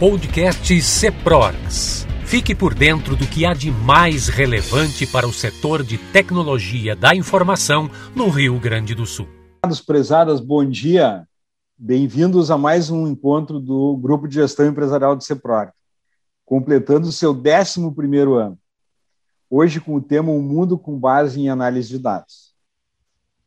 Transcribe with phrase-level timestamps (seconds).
[0.00, 2.06] podcast CEPROX.
[2.24, 7.14] Fique por dentro do que há de mais relevante para o setor de tecnologia da
[7.14, 9.28] informação no Rio Grande do Sul.
[9.86, 11.28] Prezadas, bom dia.
[11.76, 15.70] Bem-vindos a mais um encontro do Grupo de Gestão Empresarial do CEPROX,
[16.46, 18.58] completando o seu 11 ano.
[19.50, 22.54] Hoje com o tema O Mundo com Base em Análise de Dados.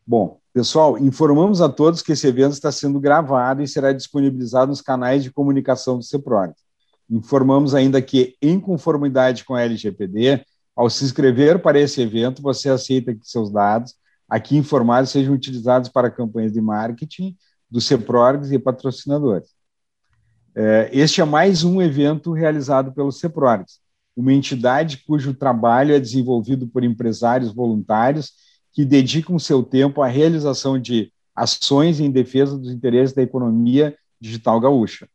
[0.06, 4.82] Bom, pessoal, informamos a todos que esse evento está sendo gravado e será disponibilizado nos
[4.82, 6.54] canais de comunicação do CEPROG.
[7.10, 12.70] Informamos ainda que, em conformidade com a LGPD, ao se inscrever para esse evento, você
[12.70, 13.96] aceita que seus dados,
[14.30, 17.36] aqui informados, sejam utilizados para campanhas de marketing
[17.70, 19.50] dos CEPROGs e patrocinadores.
[20.56, 23.80] É, este é mais um evento realizado pelo CEPROGs,
[24.16, 28.43] uma entidade cujo trabalho é desenvolvido por empresários voluntários
[28.74, 34.60] que dedicam seu tempo à realização de ações em defesa dos interesses da economia digital
[34.60, 35.08] gaúcha.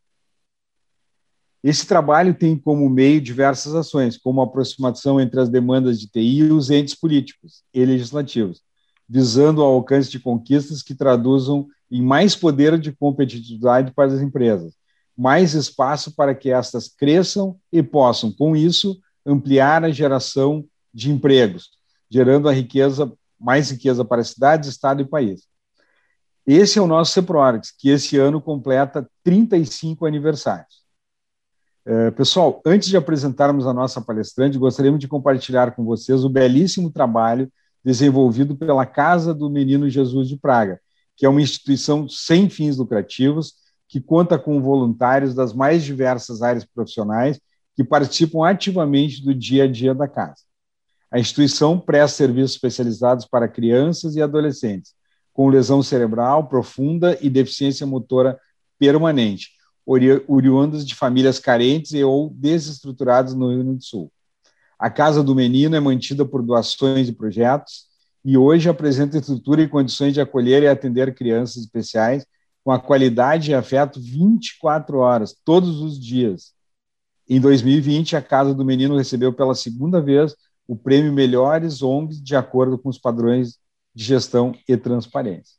[1.62, 6.38] Esse trabalho tem como meio diversas ações, como a aproximação entre as demandas de TI
[6.38, 8.62] e os entes políticos e legislativos,
[9.08, 14.74] visando o alcance de conquistas que traduzam em mais poder de competitividade para as empresas,
[15.16, 20.64] mais espaço para que estas cresçam e possam, com isso, ampliar a geração
[20.94, 21.70] de empregos,
[22.08, 25.42] gerando a riqueza mais riqueza para a cidade, estado e país.
[26.46, 30.82] Esse é o nosso CEPROREX, que esse ano completa 35 aniversários.
[31.84, 36.90] É, pessoal, antes de apresentarmos a nossa palestrante, gostaríamos de compartilhar com vocês o belíssimo
[36.90, 37.50] trabalho
[37.84, 40.80] desenvolvido pela Casa do Menino Jesus de Praga,
[41.16, 43.54] que é uma instituição sem fins lucrativos,
[43.88, 47.40] que conta com voluntários das mais diversas áreas profissionais
[47.74, 50.47] que participam ativamente do dia a dia da casa.
[51.10, 54.98] A instituição presta serviços especializados para crianças e adolescentes
[55.38, 58.36] com lesão cerebral profunda e deficiência motora
[58.76, 59.50] permanente,
[59.86, 64.12] oriundas de famílias carentes e ou desestruturadas no Rio Grande do Sul.
[64.76, 67.86] A Casa do Menino é mantida por doações e projetos
[68.24, 72.26] e hoje apresenta estrutura e condições de acolher e atender crianças especiais
[72.64, 76.52] com a qualidade e afeto 24 horas, todos os dias.
[77.28, 80.34] Em 2020, a Casa do Menino recebeu pela segunda vez
[80.68, 83.58] o prêmio Melhores ONGs de acordo com os padrões
[83.94, 85.56] de gestão e transparência.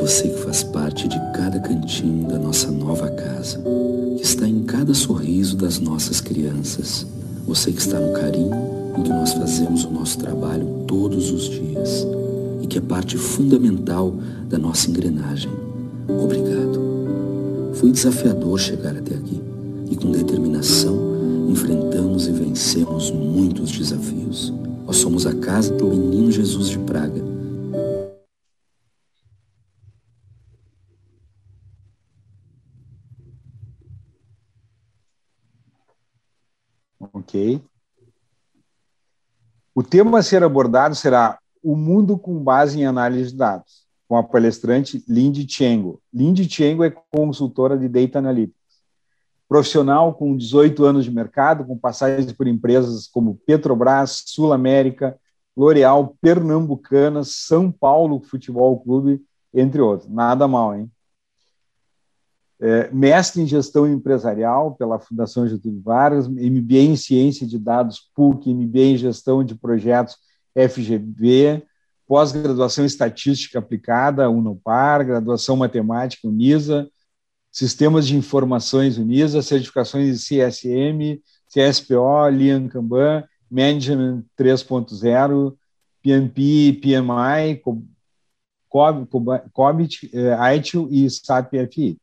[0.00, 3.62] Você que faz parte de cada cantinho da nossa nova casa,
[4.16, 7.06] que está em cada sorriso das nossas crianças,
[7.46, 12.06] você que está no carinho em que nós fazemos o nosso trabalho todos os dias
[12.62, 14.10] e que é parte fundamental
[14.48, 15.67] da nossa engrenagem
[16.08, 17.74] Obrigado.
[17.74, 19.42] Foi desafiador chegar até aqui
[19.90, 20.96] e com determinação
[21.50, 24.50] enfrentamos e vencemos muitos desafios.
[24.86, 27.22] Nós somos a casa do menino Jesus de Praga.
[36.98, 37.62] Ok.
[39.74, 44.16] O tema a ser abordado será o mundo com base em análise de dados com
[44.16, 46.00] a palestrante Lindy Chengo.
[46.12, 48.56] Lindy Chengo é consultora de Data Analytics.
[49.46, 55.18] Profissional com 18 anos de mercado, com passagens por empresas como Petrobras, Sul América,
[55.56, 60.08] L'Oréal, Pernambucanas, São Paulo Futebol Clube, entre outros.
[60.08, 60.90] Nada mal, hein?
[62.60, 68.52] É, mestre em gestão empresarial pela Fundação Getúlio Vargas, MBA em ciência de dados PUC,
[68.52, 70.16] MBA em gestão de projetos
[70.54, 71.62] FGV,
[72.08, 76.90] pós-graduação em Estatística Aplicada, Unopar, graduação Matemática, Unisa,
[77.52, 85.54] Sistemas de Informações, Unisa, certificações de CSM, CSPO, Lian Kanban, Management 3.0,
[86.02, 87.62] PMP, PMI,
[89.52, 91.98] COBIT, eh, ITIL e SAP FI.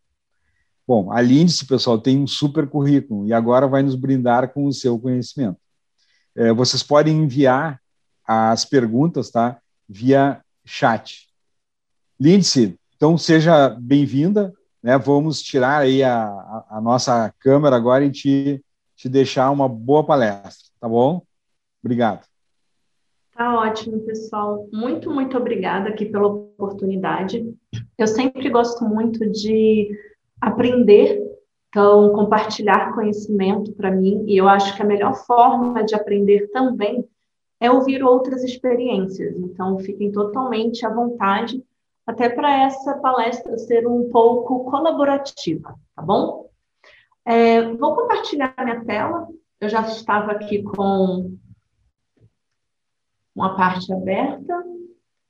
[0.88, 4.74] Bom, a Lindsay, pessoal, tem um super currículo e agora vai nos brindar com o
[4.74, 5.58] seu conhecimento.
[6.36, 7.82] É, vocês podem enviar
[8.28, 9.60] as perguntas, tá?
[9.88, 11.28] Via chat.
[12.20, 14.54] Lindsay, então seja bem-vinda.
[14.82, 14.98] Né?
[14.98, 18.64] Vamos tirar aí a, a, a, nossa câmera agora e te,
[18.96, 21.22] te deixar uma boa palestra, tá bom?
[21.84, 22.26] Obrigado.
[23.36, 24.68] Tá ótimo, pessoal.
[24.72, 27.46] Muito, muito obrigada aqui pela oportunidade.
[27.98, 29.90] Eu sempre gosto muito de
[30.40, 31.20] aprender,
[31.68, 37.04] então compartilhar conhecimento para mim, e eu acho que a melhor forma de aprender também
[37.60, 39.38] é ouvir outras experiências.
[39.38, 41.64] Então, fiquem totalmente à vontade,
[42.06, 46.50] até para essa palestra ser um pouco colaborativa, tá bom?
[47.26, 49.28] É, vou compartilhar minha tela.
[49.60, 51.36] Eu já estava aqui com
[53.36, 54.64] com a parte aberta.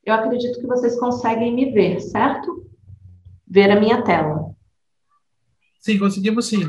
[0.03, 2.69] Eu acredito que vocês conseguem me ver, certo?
[3.47, 4.53] Ver a minha tela.
[5.79, 6.59] Sim, conseguimos sim.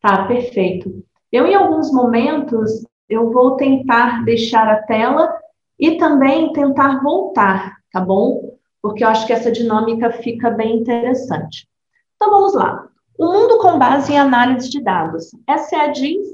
[0.00, 1.04] Tá, perfeito.
[1.32, 5.36] Eu, em alguns momentos, eu vou tentar deixar a tela
[5.78, 8.56] e também tentar voltar, tá bom?
[8.80, 11.68] Porque eu acho que essa dinâmica fica bem interessante.
[12.16, 12.88] Então, vamos lá.
[13.18, 15.30] O mundo com base em análise de dados.
[15.46, 16.26] Essa é a DIS,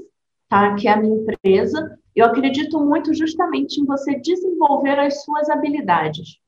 [0.49, 0.75] tá?
[0.75, 1.97] que é a minha empresa.
[2.15, 6.39] Eu acredito muito justamente em você desenvolver as suas habilidades.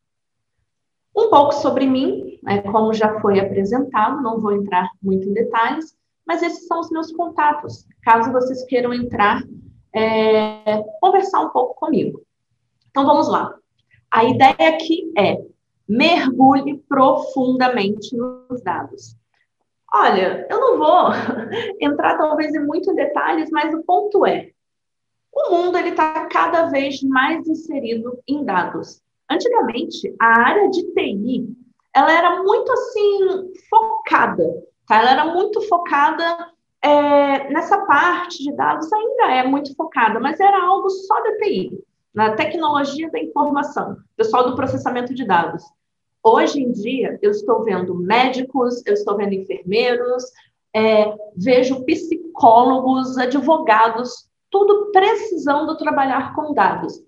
[1.16, 5.96] Um pouco sobre mim, né, como já foi apresentado, não vou entrar muito em detalhes,
[6.26, 9.44] mas esses são os meus contatos, caso vocês queiram entrar,
[9.96, 12.22] é, conversar um pouco comigo.
[12.90, 13.54] Então vamos lá.
[14.12, 15.38] A ideia aqui é
[15.88, 19.16] mergulhe profundamente nos dados.
[19.94, 21.10] Olha, eu não vou
[21.80, 24.50] entrar talvez em muitos detalhes, mas o ponto é,
[25.34, 29.02] o mundo ele está cada vez mais inserido em dados.
[29.30, 31.48] Antigamente, a área de TI,
[31.96, 34.44] ela era muito assim focada,
[34.88, 34.98] tá?
[34.98, 36.53] Ela era muito focada
[36.84, 41.82] é, nessa parte de dados, ainda é muito focada, mas era algo só da TI,
[42.14, 45.64] na tecnologia da informação, pessoal do processamento de dados.
[46.22, 50.26] Hoje em dia, eu estou vendo médicos, eu estou vendo enfermeiros,
[50.76, 57.02] é, vejo psicólogos, advogados, tudo precisando trabalhar com dados.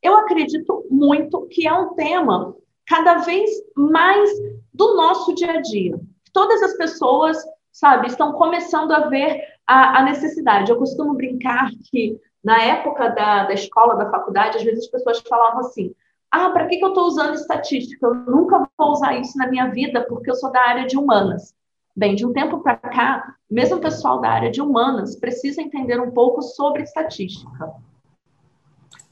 [0.00, 2.54] Eu acredito muito que é um tema
[2.86, 4.30] cada vez mais
[4.72, 6.00] do nosso dia a dia.
[6.32, 7.36] Todas as pessoas,
[7.78, 10.70] sabe, estão começando a ver a, a necessidade.
[10.70, 15.20] Eu costumo brincar que na época da, da escola, da faculdade, às vezes as pessoas
[15.20, 15.94] falavam assim:
[16.30, 18.04] ah, para que, que eu estou usando estatística?
[18.04, 21.54] Eu nunca vou usar isso na minha vida porque eu sou da área de humanas.
[21.96, 26.00] Bem, de um tempo para cá, mesmo o pessoal da área de humanas precisa entender
[26.00, 27.72] um pouco sobre estatística.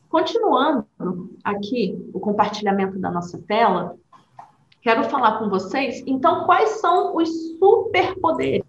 [0.08, 0.86] Continuando
[1.44, 3.96] aqui o compartilhamento da nossa tela,
[4.86, 7.28] quero falar com vocês, então, quais são os
[7.58, 8.62] superpoderes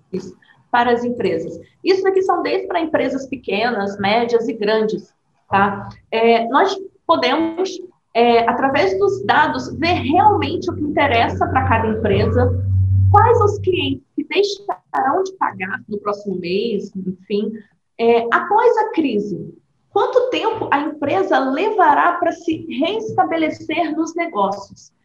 [0.71, 1.59] para as empresas?
[1.83, 5.13] Isso aqui são desde para empresas pequenas, médias e grandes,
[5.47, 5.87] tá?
[6.09, 6.75] É, nós
[7.05, 7.69] podemos,
[8.15, 12.65] é, através dos dados, ver realmente o que interessa para cada empresa,
[13.11, 17.53] quais os clientes que deixarão de pagar no próximo mês, enfim,
[17.99, 19.55] é, após a crise.
[19.91, 24.96] Quanto tempo a empresa levará para se reestabelecer nos negócios?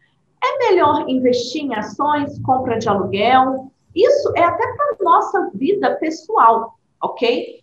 [0.43, 3.71] É melhor investir em ações, compra de aluguel?
[3.95, 7.61] Isso é até para a nossa vida pessoal, ok?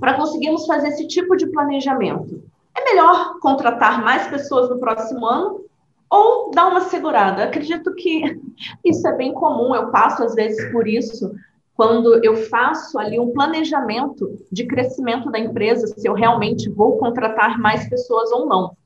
[0.00, 2.42] Para conseguirmos fazer esse tipo de planejamento.
[2.76, 5.64] É melhor contratar mais pessoas no próximo ano
[6.10, 7.44] ou dar uma segurada?
[7.44, 8.40] Acredito que
[8.84, 11.32] isso é bem comum, eu passo às vezes por isso
[11.78, 17.56] quando eu faço ali um planejamento de crescimento da empresa, se eu realmente vou contratar
[17.56, 18.76] mais pessoas ou não.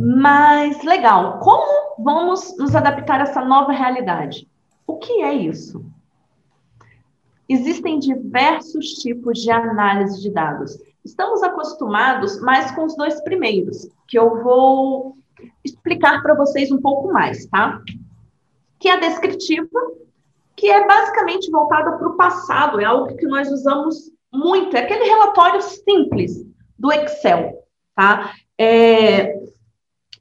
[0.00, 4.48] Mas legal, como vamos nos adaptar a essa nova realidade?
[4.86, 5.84] O que é isso?
[7.48, 10.78] Existem diversos tipos de análise de dados.
[11.04, 15.16] Estamos acostumados mais com os dois primeiros, que eu vou
[15.64, 17.80] explicar para vocês um pouco mais, tá?
[18.78, 19.68] Que é a descritiva
[20.56, 25.04] que é basicamente voltada para o passado, é algo que nós usamos muito, é aquele
[25.04, 26.44] relatório simples
[26.78, 27.62] do Excel,
[27.94, 28.32] tá?
[28.58, 29.35] É,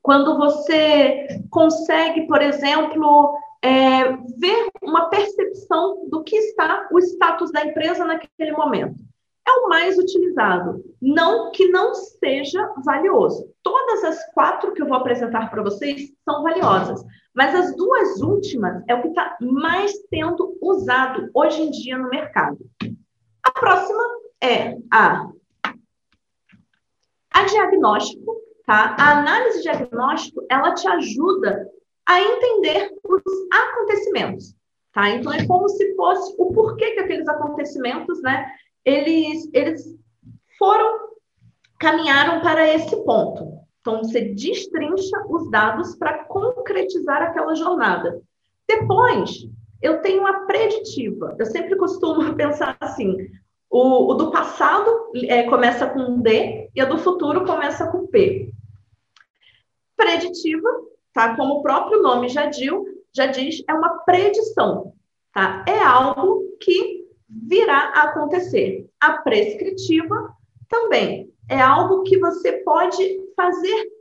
[0.06, 4.04] quando você consegue, por exemplo, é,
[4.38, 9.04] ver uma percepção do que está o status da empresa naquele momento.
[9.48, 10.84] É o mais utilizado.
[11.02, 13.52] Não que não seja valioso.
[13.64, 17.04] Todas as quatro que eu vou apresentar para vocês são valiosas.
[17.34, 22.10] Mas as duas últimas é o que está mais sendo usado hoje em dia no
[22.10, 22.60] mercado.
[23.42, 24.04] A próxima
[24.40, 25.28] é a,
[27.34, 28.96] a diagnóstico, tá?
[29.00, 31.70] A análise diagnóstico, ela te ajuda
[32.08, 34.56] a entender os acontecimentos,
[34.94, 35.10] tá?
[35.10, 38.52] Então é como se fosse o porquê que aqueles acontecimentos, né?
[38.84, 39.84] Eles, eles
[40.58, 41.06] foram
[41.80, 43.56] caminharam para esse ponto.
[43.82, 48.20] Então, você destrincha os dados para concretizar aquela jornada.
[48.68, 49.48] Depois,
[49.82, 51.36] eu tenho a preditiva.
[51.38, 53.16] Eu sempre costumo pensar assim:
[53.70, 54.90] o, o do passado
[55.28, 58.52] é, começa com D e a do futuro começa com P.
[59.96, 60.70] Preditiva,
[61.14, 61.36] tá?
[61.36, 62.50] Como o próprio nome já,
[63.14, 64.94] já diz, é uma predição,
[65.34, 65.64] tá?
[65.68, 68.90] É algo que virá a acontecer.
[69.00, 70.34] A prescritiva
[70.70, 73.92] também é algo que você pode fazer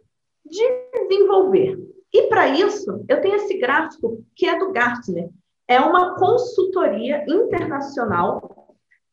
[0.44, 1.78] desenvolver.
[2.12, 5.30] E para isso, eu tenho esse gráfico que é do Gartner.
[5.66, 8.54] É uma consultoria internacional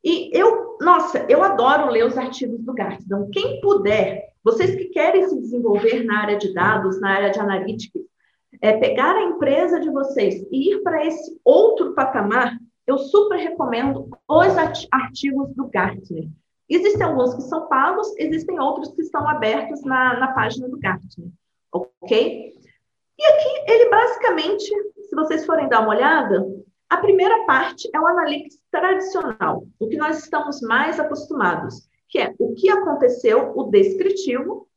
[0.04, 3.02] E eu, nossa, eu adoro ler os artigos do Gartner.
[3.04, 7.38] Então, quem puder, vocês que querem se desenvolver na área de dados, na área de
[7.38, 7.98] analítica,
[8.60, 12.56] é, pegar a empresa de vocês e ir para esse outro patamar,
[12.86, 14.56] eu super recomendo os
[14.90, 16.28] artigos do Gartner.
[16.68, 21.28] Existem alguns que são pagos, existem outros que estão abertos na, na página do Gartner,
[21.72, 22.52] ok?
[23.18, 26.44] E aqui ele basicamente, se vocês forem dar uma olhada,
[26.88, 32.34] a primeira parte é o analytics tradicional, o que nós estamos mais acostumados, que é
[32.38, 34.68] o que aconteceu, o descritivo,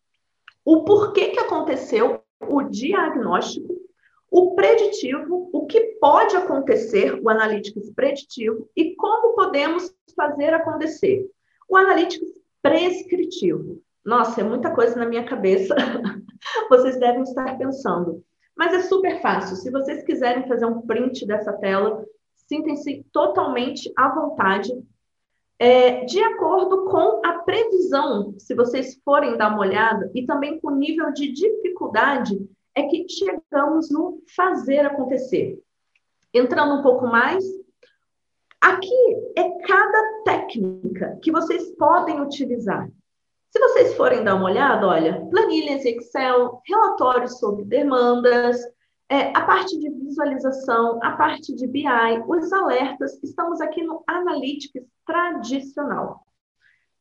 [0.64, 3.76] o porquê que aconteceu, o diagnóstico,
[4.32, 11.30] o preditivo, o que pode acontecer, o analytics preditivo, e como podemos fazer acontecer.
[11.68, 12.30] O analytics
[12.62, 13.82] prescritivo.
[14.06, 15.76] Nossa, é muita coisa na minha cabeça.
[16.70, 18.24] Vocês devem estar pensando.
[18.56, 19.58] Mas é super fácil.
[19.58, 22.06] Se vocês quiserem fazer um print dessa tela,
[22.48, 24.72] sintam-se totalmente à vontade.
[25.58, 30.68] É, de acordo com a previsão, se vocês forem dar uma olhada, e também com
[30.68, 32.38] o nível de dificuldade,
[32.76, 35.58] é que chegamos no fazer acontecer.
[36.34, 37.44] Entrando um pouco mais,
[38.60, 42.90] aqui é cada técnica que vocês podem utilizar.
[43.50, 48.60] Se vocês forem dar uma olhada, olha, planilhas Excel, relatórios sobre demandas,
[49.10, 51.84] é, a parte de visualização, a parte de BI,
[52.28, 56.26] os alertas, estamos aqui no Analytics tradicional.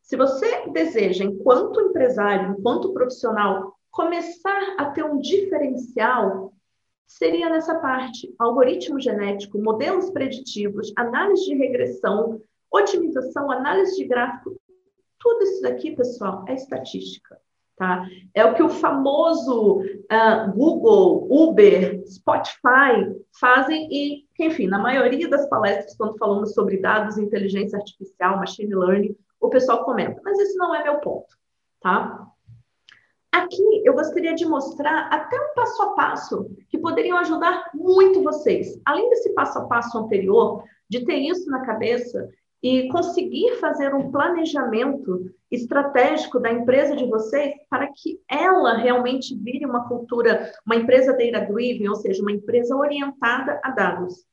[0.02, 6.52] Se você deseja, enquanto empresário, enquanto profissional, começar a ter um diferencial,
[7.06, 12.38] seria nessa parte: algoritmo genético, modelos preditivos, análise de regressão,
[12.70, 14.60] otimização, análise de gráfico,
[15.18, 17.40] tudo isso daqui, pessoal, é estatística.
[17.76, 18.06] Tá?
[18.32, 25.48] É o que o famoso uh, Google, Uber, Spotify fazem e, enfim, na maioria das
[25.48, 30.72] palestras, quando falamos sobre dados, inteligência artificial, machine learning, o pessoal comenta, mas esse não
[30.72, 31.36] é meu ponto,
[31.80, 32.28] tá?
[33.32, 38.80] Aqui eu gostaria de mostrar até um passo a passo que poderiam ajudar muito vocês.
[38.84, 42.30] Além desse passo a passo anterior, de ter isso na cabeça,
[42.64, 49.66] e conseguir fazer um planejamento estratégico da empresa de vocês para que ela realmente vire
[49.66, 54.24] uma cultura, uma empresa data-driven, ou seja, uma empresa orientada a dados.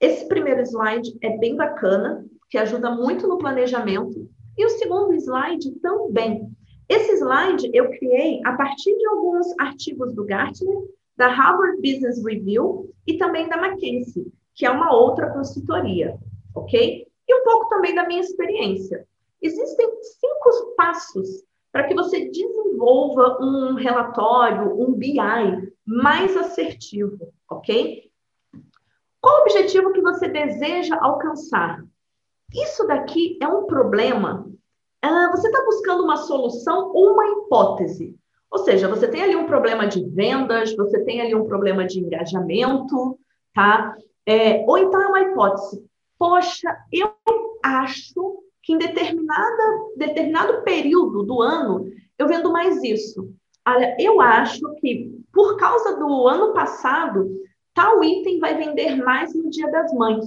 [0.00, 4.30] Esse primeiro slide é bem bacana, que ajuda muito no planejamento.
[4.56, 6.48] E o segundo slide também.
[6.88, 10.84] Esse slide eu criei a partir de alguns artigos do Gartner,
[11.16, 16.16] da Harvard Business Review e também da McKinsey, que é uma outra consultoria,
[16.54, 17.05] ok?
[17.28, 19.06] E um pouco também da minha experiência.
[19.42, 25.18] Existem cinco passos para que você desenvolva um relatório, um BI
[25.84, 28.10] mais assertivo, ok?
[29.20, 31.84] Qual o objetivo que você deseja alcançar?
[32.54, 34.46] Isso daqui é um problema.
[35.04, 38.16] Uh, você está buscando uma solução ou uma hipótese.
[38.50, 41.98] Ou seja, você tem ali um problema de vendas, você tem ali um problema de
[41.98, 43.18] engajamento,
[43.52, 43.96] tá?
[44.24, 45.85] É, ou então é uma hipótese
[46.18, 47.12] poxa, eu
[47.62, 49.62] acho que em determinada,
[49.96, 53.32] determinado período do ano eu vendo mais isso.
[53.66, 57.28] Olha, eu acho que por causa do ano passado,
[57.74, 60.24] tal item vai vender mais no Dia das Mães.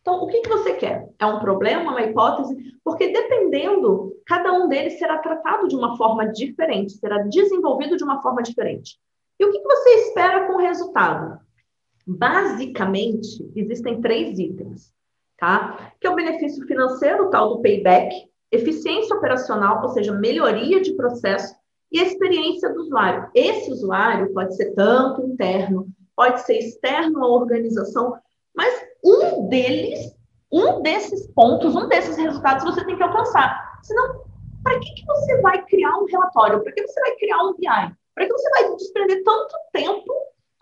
[0.00, 1.08] Então, o que, que você quer?
[1.18, 2.56] É um problema, uma hipótese?
[2.84, 8.20] Porque dependendo, cada um deles será tratado de uma forma diferente, será desenvolvido de uma
[8.20, 8.98] forma diferente.
[9.38, 11.38] E o que, que você espera com o resultado?
[12.06, 14.92] Basicamente, existem três itens,
[15.38, 15.92] tá?
[16.00, 18.14] Que é o benefício financeiro, tal do payback,
[18.50, 21.54] eficiência operacional, ou seja, melhoria de processo,
[21.90, 23.30] e a experiência do usuário.
[23.34, 28.14] Esse usuário pode ser tanto interno, pode ser externo à organização,
[28.54, 30.14] mas um deles,
[30.50, 33.78] um desses pontos, um desses resultados você tem que alcançar.
[33.82, 34.24] Senão,
[34.62, 36.62] para que, que você vai criar um relatório?
[36.62, 37.96] Para que você vai criar um BI?
[38.14, 40.12] Para que você vai desprender tanto tempo,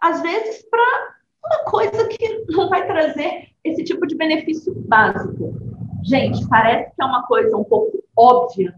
[0.00, 5.54] às vezes, para uma coisa que não vai trazer esse tipo de benefício básico.
[6.02, 8.74] Gente, parece que é uma coisa um pouco óbvia,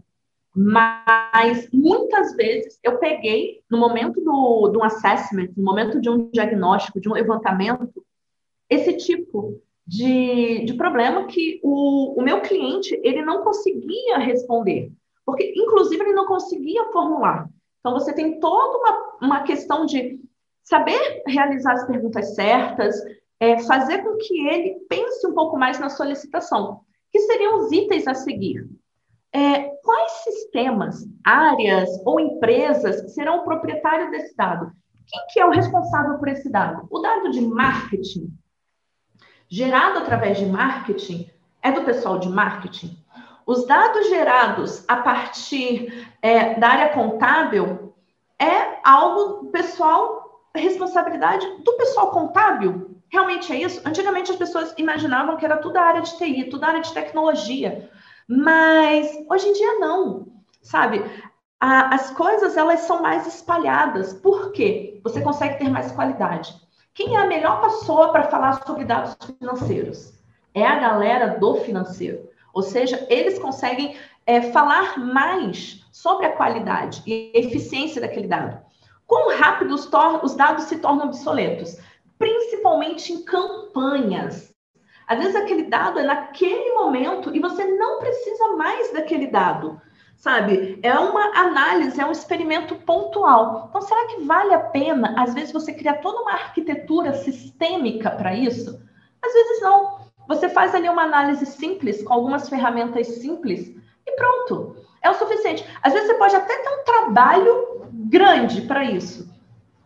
[0.55, 7.01] mas muitas vezes eu peguei, no momento do, do assessment, no momento de um diagnóstico,
[7.01, 8.03] de um levantamento,
[8.69, 14.91] esse tipo de, de problema que o, o meu cliente ele não conseguia responder,
[15.25, 17.49] porque inclusive ele não conseguia formular.
[17.79, 20.19] Então você tem toda uma, uma questão de
[20.63, 22.95] saber realizar as perguntas certas,
[23.39, 28.07] é, fazer com que ele pense um pouco mais na solicitação, que seriam os itens
[28.07, 28.67] a seguir.
[29.31, 34.71] É, quais sistemas, áreas ou empresas serão o proprietário desse dado?
[35.07, 36.87] Quem que é o responsável por esse dado?
[36.89, 38.31] O dado de marketing,
[39.49, 41.29] gerado através de marketing,
[41.61, 42.97] é do pessoal de marketing?
[43.45, 47.93] Os dados gerados a partir é, da área contábil
[48.39, 50.22] é algo pessoal,
[50.59, 52.99] responsabilidade do pessoal contábil?
[53.09, 53.81] Realmente é isso?
[53.85, 56.93] Antigamente as pessoas imaginavam que era tudo a área de TI, tudo a área de
[56.93, 57.89] tecnologia.
[58.27, 60.27] Mas hoje em dia não,
[60.61, 61.03] sabe?
[61.65, 64.13] as coisas elas são mais espalhadas.
[64.13, 64.99] Por quê?
[65.01, 66.53] Você consegue ter mais qualidade.
[66.93, 70.13] Quem é a melhor pessoa para falar sobre dados financeiros?
[70.53, 72.29] É a galera do financeiro.
[72.53, 73.95] Ou seja, eles conseguem
[74.25, 78.59] é, falar mais sobre a qualidade e eficiência daquele dado.
[79.07, 79.89] Quão rápido os,
[80.23, 81.77] os dados se tornam obsoletos?
[82.17, 84.53] Principalmente em campanhas.
[85.07, 89.81] Às vezes aquele dado é naquele momento e você não precisa mais daquele dado
[90.23, 90.79] sabe?
[90.81, 93.67] É uma análise, é um experimento pontual.
[93.67, 98.33] Então, será que vale a pena, às vezes, você criar toda uma arquitetura sistêmica para
[98.33, 98.81] isso?
[99.21, 99.99] Às vezes não.
[100.29, 103.75] Você faz ali uma análise simples, com algumas ferramentas simples,
[104.07, 104.77] e pronto.
[105.01, 105.65] É o suficiente.
[105.81, 109.31] Às vezes você pode até ter um trabalho grande para isso,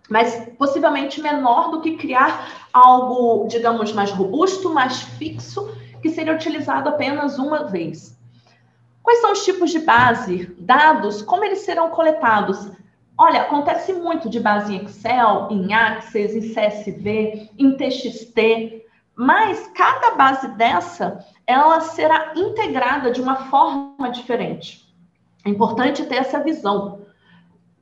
[0.09, 5.69] mas possivelmente menor do que criar algo, digamos, mais robusto, mais fixo,
[6.01, 8.17] que seria utilizado apenas uma vez.
[9.03, 12.69] Quais são os tipos de base, dados, como eles serão coletados?
[13.17, 20.11] Olha, acontece muito de base em Excel, em Access, em CSV, em TXT, mas cada
[20.15, 24.93] base dessa, ela será integrada de uma forma diferente.
[25.43, 27.06] É importante ter essa visão.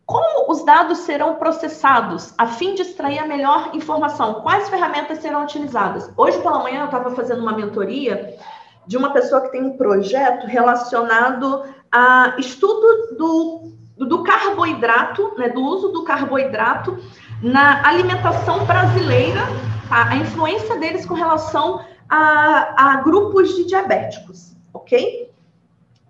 [0.06, 4.36] Como os dados serão processados a fim de extrair a melhor informação?
[4.36, 6.12] Quais ferramentas serão utilizadas?
[6.16, 8.38] Hoje pela manhã eu estava fazendo uma mentoria
[8.86, 15.62] de uma pessoa que tem um projeto relacionado a estudo do, do carboidrato, né, do
[15.62, 17.00] uso do carboidrato
[17.42, 19.42] na alimentação brasileira,
[19.90, 20.10] tá?
[20.10, 25.32] a influência deles com relação a, a grupos de diabéticos, ok?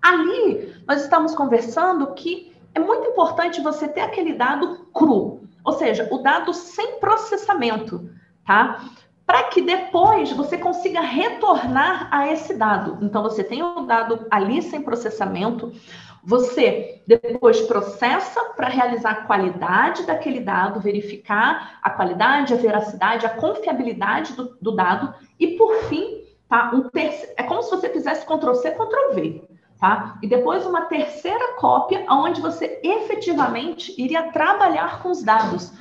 [0.01, 6.07] Ali, nós estamos conversando que é muito importante você ter aquele dado cru, ou seja,
[6.11, 8.09] o dado sem processamento,
[8.45, 8.81] tá?
[9.25, 12.99] para que depois você consiga retornar a esse dado.
[13.01, 15.71] Então, você tem o dado ali sem processamento,
[16.23, 23.29] você depois processa para realizar a qualidade daquele dado, verificar a qualidade, a veracidade, a
[23.29, 26.89] confiabilidade do, do dado, e por fim, tá, um
[27.37, 29.54] é como se você fizesse Ctrl-C, Ctrl-V.
[29.79, 30.17] Tá?
[30.21, 35.73] E depois uma terceira cópia, onde você efetivamente iria trabalhar com os dados.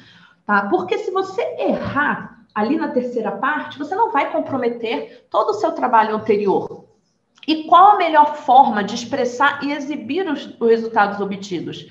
[0.45, 0.69] Tá?
[0.69, 5.73] Porque se você errar ali na terceira parte, você não vai comprometer todo o seu
[5.73, 6.85] trabalho anterior.
[7.47, 11.87] E qual a melhor forma de expressar e exibir os, os resultados obtidos?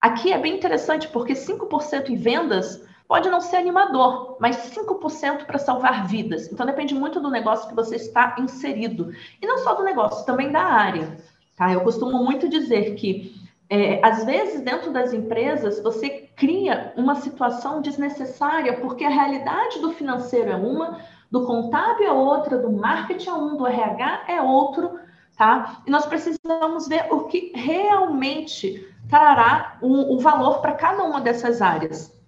[0.00, 5.58] Aqui é bem interessante porque 5% em vendas pode não ser animador, mas 5% para
[5.58, 6.46] salvar vidas.
[6.52, 9.12] Então depende muito do negócio que você está inserido.
[9.42, 11.16] E não só do negócio, também da área.
[11.56, 11.72] Tá?
[11.72, 13.34] Eu costumo muito dizer que
[13.68, 19.90] é, às vezes, dentro das empresas, você cria uma situação desnecessária, porque a realidade do
[19.90, 21.00] financeiro é uma,
[21.32, 25.00] do contábil é outra, do marketing é um, do RH é outro,
[25.36, 25.82] tá?
[25.84, 31.60] E nós precisamos ver o que realmente trará o, o valor para cada uma dessas
[31.60, 32.19] áreas.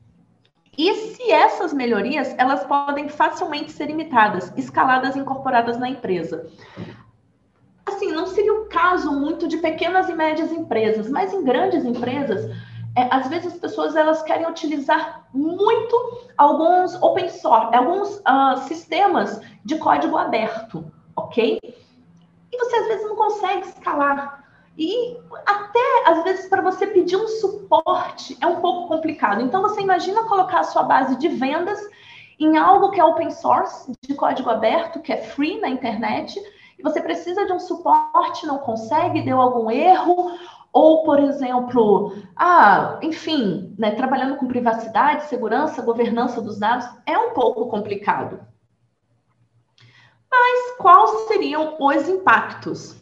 [0.77, 6.51] E se essas melhorias, elas podem facilmente ser imitadas, escaladas e incorporadas na empresa
[8.03, 12.45] assim, não seria o caso muito de pequenas e médias empresas, mas em grandes empresas,
[12.97, 15.97] é, às vezes as pessoas elas querem utilizar muito
[16.37, 20.85] alguns open source, alguns uh, sistemas de código aberto,
[21.17, 21.59] ok?
[21.63, 24.43] E você às vezes não consegue escalar.
[24.77, 29.43] E até às vezes para você pedir um suporte é um pouco complicado.
[29.43, 31.79] Então você imagina colocar a sua base de vendas
[32.41, 36.41] em algo que é open source, de código aberto, que é free na internet,
[36.83, 40.37] você precisa de um suporte, não consegue, deu algum erro,
[40.73, 47.35] ou, por exemplo, ah, enfim, né, trabalhando com privacidade, segurança, governança dos dados, é um
[47.35, 48.41] pouco complicado.
[50.31, 52.97] Mas quais seriam os impactos?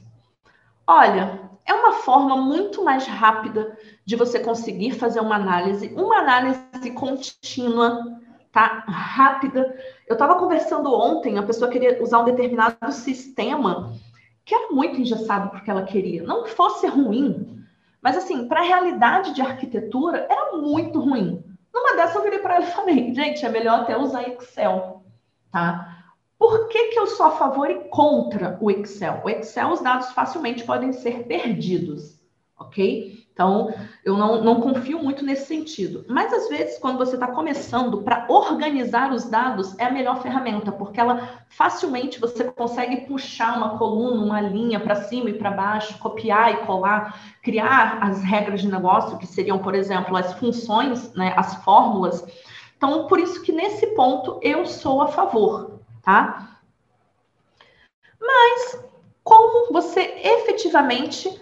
[0.86, 6.90] Olha, é uma forma muito mais rápida de você conseguir fazer uma análise, uma análise
[6.94, 8.20] contínua
[8.52, 8.84] tá?
[8.88, 9.78] Rápida.
[10.08, 13.92] Eu estava conversando ontem, a pessoa queria usar um determinado sistema
[14.44, 16.24] que era muito engessado porque ela queria.
[16.24, 17.64] Não que fosse ruim,
[18.02, 21.44] mas assim, para a realidade de arquitetura, era muito ruim.
[21.72, 25.04] Numa dessa eu virei para ela e falei, gente, é melhor até usar Excel,
[25.52, 25.89] tá?
[26.40, 29.20] Por que, que eu sou a favor e contra o Excel?
[29.22, 32.18] O Excel, os dados facilmente podem ser perdidos,
[32.58, 33.26] ok?
[33.30, 33.70] Então,
[34.02, 36.02] eu não, não confio muito nesse sentido.
[36.08, 40.72] Mas, às vezes, quando você está começando, para organizar os dados, é a melhor ferramenta,
[40.72, 45.98] porque ela facilmente você consegue puxar uma coluna, uma linha para cima e para baixo,
[45.98, 51.34] copiar e colar, criar as regras de negócio, que seriam, por exemplo, as funções, né,
[51.36, 52.24] as fórmulas.
[52.78, 56.60] Então, por isso que nesse ponto eu sou a favor, tá?
[58.20, 58.84] Mas
[59.22, 61.40] como você efetivamente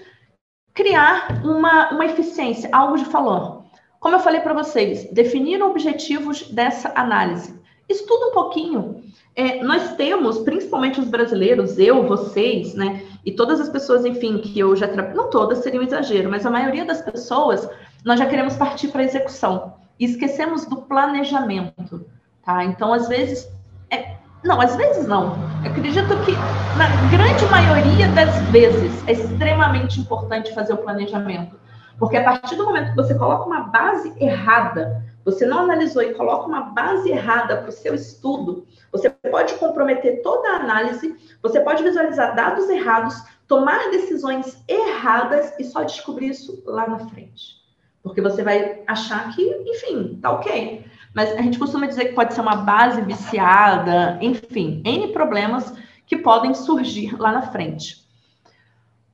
[0.75, 3.65] criar uma, uma eficiência, algo de falou.
[3.99, 7.59] Como eu falei para vocês, definir objetivos dessa análise.
[7.89, 9.03] Estuda um pouquinho.
[9.35, 14.59] É, nós temos, principalmente os brasileiros, eu, vocês, né, e todas as pessoas, enfim, que
[14.59, 17.69] eu já trabalhei, não todas seria um exagero, mas a maioria das pessoas,
[18.05, 22.07] nós já queremos partir para a execução e esquecemos do planejamento,
[22.45, 22.65] tá?
[22.65, 23.49] Então, às vezes,
[23.91, 25.37] é, não, às vezes não.
[25.65, 26.33] Eu acredito que
[26.77, 31.59] na grande maioria das vezes é extremamente importante fazer o planejamento.
[31.99, 36.15] Porque a partir do momento que você coloca uma base errada, você não analisou e
[36.15, 41.61] coloca uma base errada para o seu estudo, você pode comprometer toda a análise, você
[41.61, 47.59] pode visualizar dados errados, tomar decisões erradas e só descobrir isso lá na frente.
[48.03, 50.85] Porque você vai achar que, enfim, tá ok.
[51.15, 55.73] Mas a gente costuma dizer que pode ser uma base viciada, enfim, N problemas
[56.07, 58.07] que podem surgir lá na frente.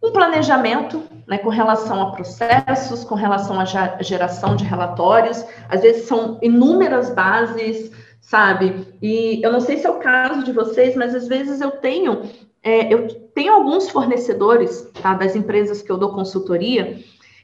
[0.02, 3.64] Um planejamento né, com relação a processos, com relação à
[4.02, 8.87] geração de relatórios, às vezes são inúmeras bases, sabe?
[9.00, 12.22] E eu não sei se é o caso de vocês, mas às vezes eu tenho,
[12.62, 16.98] é, eu tenho alguns fornecedores tá, das empresas que eu dou consultoria,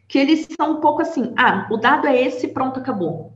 [0.07, 3.33] que eles são um pouco assim, ah, o dado é esse, pronto, acabou.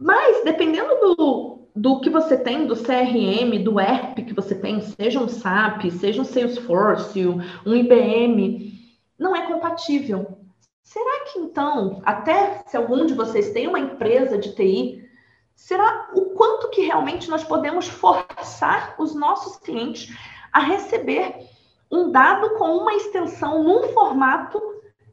[0.00, 5.20] Mas, dependendo do, do que você tem, do CRM, do ERP que você tem, seja
[5.20, 7.22] um SAP, seja um Salesforce,
[7.66, 8.72] um IBM,
[9.18, 10.38] não é compatível.
[10.82, 15.06] Será que então, até se algum de vocês tem uma empresa de TI,
[15.54, 20.16] será o quanto que realmente nós podemos forçar os nossos clientes
[20.50, 21.46] a receber
[21.92, 24.58] um dado com uma extensão num formato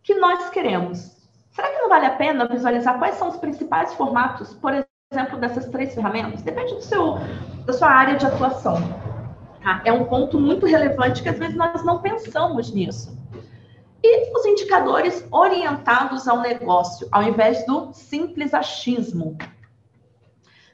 [0.02, 1.17] que nós queremos?
[1.58, 4.72] Será que não vale a pena visualizar quais são os principais formatos, por
[5.12, 6.44] exemplo, dessas três ferramentas?
[6.44, 7.16] Depende do seu,
[7.66, 8.76] da sua área de atuação.
[9.64, 9.82] Tá?
[9.84, 13.18] É um ponto muito relevante que às vezes nós não pensamos nisso.
[14.04, 19.36] E os indicadores orientados ao negócio, ao invés do simples achismo.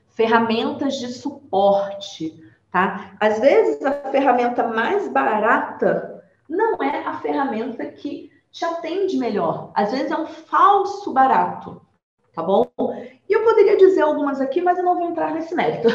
[0.10, 3.12] Ferramentas de suporte, tá?
[3.22, 9.72] Às vezes a ferramenta mais barata não é a ferramenta que te atende melhor.
[9.74, 11.82] Às vezes é um falso barato,
[12.34, 12.72] tá bom?
[13.28, 15.90] E eu poderia dizer algumas aqui, mas eu não vou entrar nesse mérito,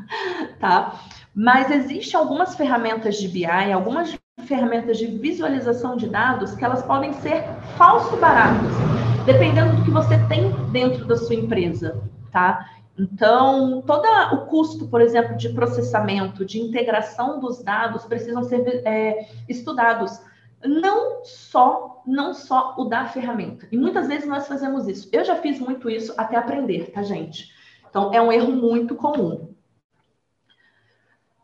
[0.60, 1.00] tá?
[1.34, 7.14] Mas existem algumas ferramentas de BI, algumas ferramentas de visualização de dados que elas podem
[7.14, 7.42] ser
[7.78, 8.70] falso baratos,
[9.24, 12.68] dependendo do que você tem dentro da sua empresa, tá?
[12.98, 19.26] Então, todo o custo, por exemplo, de processamento, de integração dos dados precisam ser é,
[19.48, 20.20] estudados
[20.64, 23.66] não só não só o da ferramenta.
[23.72, 25.08] E muitas vezes nós fazemos isso.
[25.12, 27.52] Eu já fiz muito isso até aprender, tá, gente?
[27.88, 29.54] Então é um erro muito comum.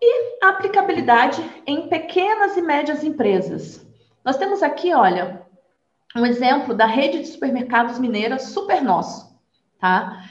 [0.03, 3.87] E a aplicabilidade em pequenas e médias empresas.
[4.25, 5.47] Nós temos aqui, olha,
[6.17, 9.39] um exemplo da rede de supermercados mineira Super Nosso,
[9.79, 10.25] tá?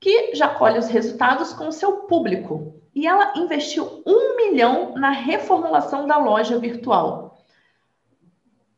[0.00, 2.80] Que já colhe os resultados com o seu público.
[2.94, 7.31] E ela investiu um milhão na reformulação da loja virtual.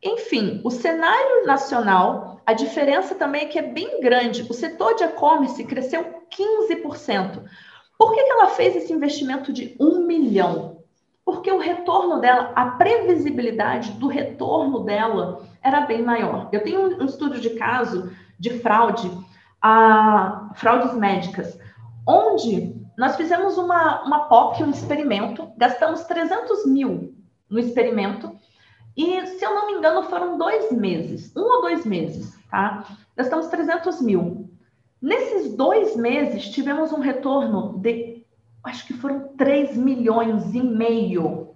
[0.04, 4.46] Enfim, o cenário nacional, a diferença também é que é bem grande.
[4.50, 7.42] O setor de e-commerce cresceu 15%.
[7.96, 10.82] Por que, que ela fez esse investimento de um milhão?
[11.24, 16.50] Porque o retorno dela, a previsibilidade do retorno dela era bem maior.
[16.52, 19.10] Eu tenho um estudo de caso de fraude,
[19.62, 21.58] a fraudes médicas,
[22.06, 27.14] onde nós fizemos uma, uma POC, um experimento, gastamos 300 mil
[27.48, 28.36] no experimento
[28.96, 32.84] e, se eu não me engano, foram dois meses, um ou dois meses, tá?
[33.16, 34.48] Gastamos 300 mil.
[35.02, 38.24] Nesses dois meses, tivemos um retorno de,
[38.62, 41.48] acho que foram 3 milhões e meio.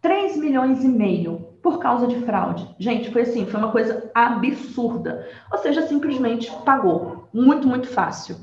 [0.00, 2.68] 3 milhões e meio por causa de fraude.
[2.78, 5.28] Gente, foi assim, foi uma coisa absurda.
[5.52, 7.28] Ou seja, simplesmente pagou.
[7.32, 8.36] Muito, muito fácil.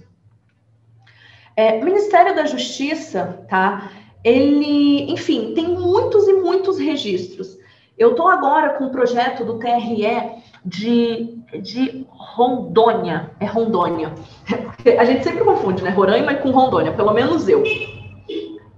[1.55, 3.91] É, Ministério da Justiça, tá?
[4.23, 7.57] Ele, enfim, tem muitos e muitos registros.
[8.03, 13.31] Eu estou agora com um projeto do TRE de, de Rondônia.
[13.39, 14.13] É Rondônia.
[14.99, 15.89] A gente sempre confunde, né?
[15.89, 17.63] Roraima com Rondônia, pelo menos eu.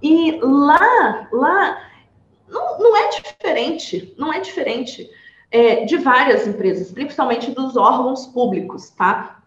[0.02, 1.78] E lá, lá,
[2.48, 5.10] não, não é diferente, não é diferente.
[5.50, 9.38] é, de várias empresas, principalmente dos órgãos públicos, tá?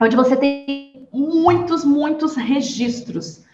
[0.00, 3.44] Onde você tem muitos, muitos registros.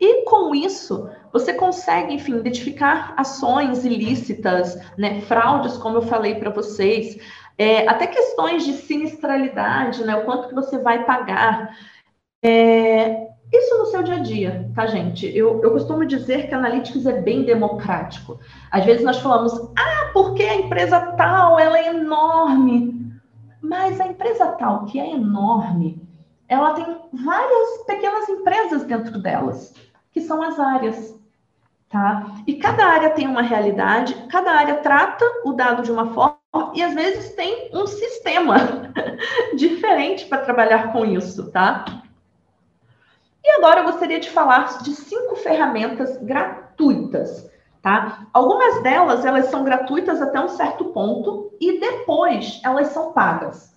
[0.00, 6.50] E com isso, você consegue, enfim, identificar ações ilícitas, né, fraudes, como eu falei para
[6.50, 7.18] vocês,
[7.56, 11.76] é, até questões de sinistralidade, né, o quanto que você vai pagar.
[12.44, 15.26] É, isso no seu dia a dia, tá, gente?
[15.36, 18.40] Eu, eu costumo dizer que Analytics é bem democrático.
[18.70, 23.12] Às vezes nós falamos, ah, porque a empresa tal, ela é enorme.
[23.60, 26.02] Mas a empresa tal, que é enorme,
[26.48, 29.74] ela tem várias pequenas empresas dentro delas,
[30.12, 31.14] que são as áreas,
[31.92, 32.36] tá?
[32.46, 36.40] E cada área tem uma realidade, cada área trata o dado de uma forma
[36.74, 38.56] e às vezes tem um sistema
[39.54, 41.84] diferente para trabalhar com isso, tá?
[43.44, 47.50] E agora eu gostaria de falar de cinco ferramentas gratuitas,
[47.82, 48.26] tá?
[48.32, 53.76] Algumas delas, elas são gratuitas até um certo ponto e depois elas são pagas.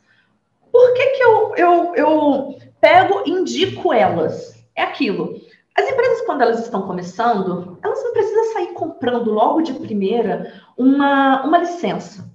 [0.72, 4.56] Por que que eu, eu, eu pego indico elas?
[4.76, 5.34] É aquilo.
[5.78, 11.44] As empresas, quando elas estão começando, elas não precisam sair comprando logo de primeira uma,
[11.44, 12.32] uma licença,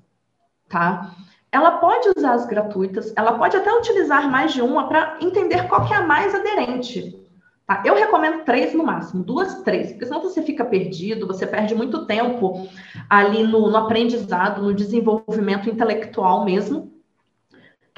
[0.68, 1.14] tá?
[1.50, 5.86] Ela pode usar as gratuitas, ela pode até utilizar mais de uma para entender qual
[5.86, 7.18] que é a mais aderente.
[7.66, 7.82] Tá?
[7.84, 12.04] Eu recomendo três no máximo, duas, três, porque senão você fica perdido, você perde muito
[12.04, 12.68] tempo
[13.08, 16.92] ali no, no aprendizado, no desenvolvimento intelectual mesmo.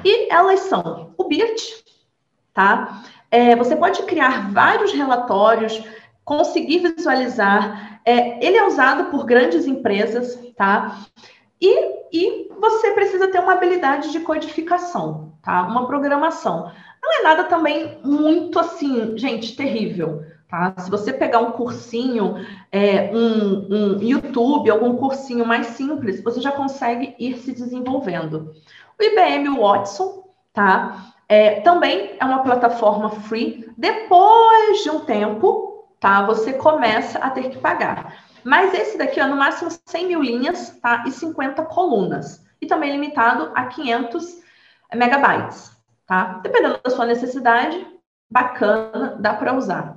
[0.05, 1.85] E elas são o BIRT,
[2.55, 3.03] tá?
[3.33, 5.83] É, você pode criar vários relatórios,
[6.23, 8.01] conseguir visualizar.
[8.05, 10.99] É, ele é usado por grandes empresas, tá?
[11.59, 15.63] E, e você precisa ter uma habilidade de codificação, tá?
[15.63, 16.71] Uma programação.
[17.03, 20.23] Não é nada também muito assim, gente, terrível.
[20.47, 20.75] Tá?
[20.77, 22.35] Se você pegar um cursinho,
[22.71, 28.53] é, um, um YouTube, algum cursinho mais simples, você já consegue ir se desenvolvendo.
[29.01, 31.12] O IBM Watson, tá?
[31.29, 33.71] É, também é uma plataforma free.
[33.77, 36.25] Depois de um tempo, tá?
[36.27, 38.25] Você começa a ter que pagar.
[38.45, 41.05] Mas esse daqui é no máximo 100 mil linhas, tá?
[41.07, 42.45] E 50 colunas.
[42.61, 44.43] E também limitado a 500
[44.95, 45.73] megabytes
[46.13, 46.41] tá?
[46.43, 47.87] Dependendo da sua necessidade,
[48.31, 49.95] bacana, dá para usar.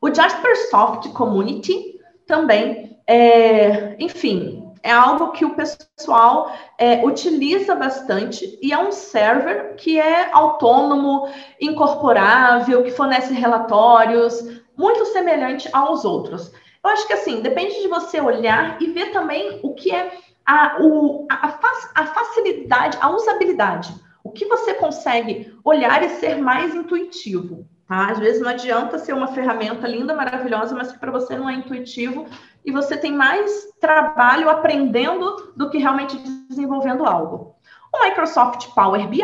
[0.00, 8.72] O Jaspersoft Community também, é, enfim, é algo que o pessoal é, utiliza bastante e
[8.72, 11.28] é um server que é autônomo,
[11.60, 16.52] incorporável, que fornece relatórios, muito semelhante aos outros.
[16.82, 20.12] Eu acho que assim, depende de você olhar e ver também o que é
[20.46, 21.58] a, o, a,
[21.94, 23.94] a facilidade, a usabilidade.
[24.24, 27.66] O que você consegue olhar e ser mais intuitivo?
[27.88, 28.10] Tá?
[28.10, 31.54] Às vezes não adianta ser uma ferramenta linda, maravilhosa, mas que para você não é
[31.54, 32.26] intuitivo
[32.62, 36.18] e você tem mais trabalho aprendendo do que realmente
[36.50, 37.56] desenvolvendo algo.
[37.90, 39.22] O Microsoft Power BI,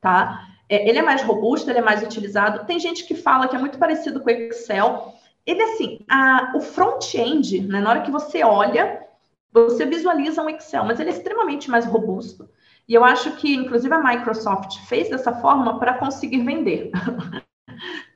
[0.00, 0.46] tá?
[0.68, 2.64] É, ele é mais robusto, ele é mais utilizado.
[2.64, 5.12] Tem gente que fala que é muito parecido com o Excel.
[5.44, 9.04] Ele, assim, a, o front-end, né, na hora que você olha,
[9.52, 12.48] você visualiza um Excel, mas ele é extremamente mais robusto.
[12.88, 16.92] E eu acho que, inclusive, a Microsoft fez dessa forma para conseguir vender.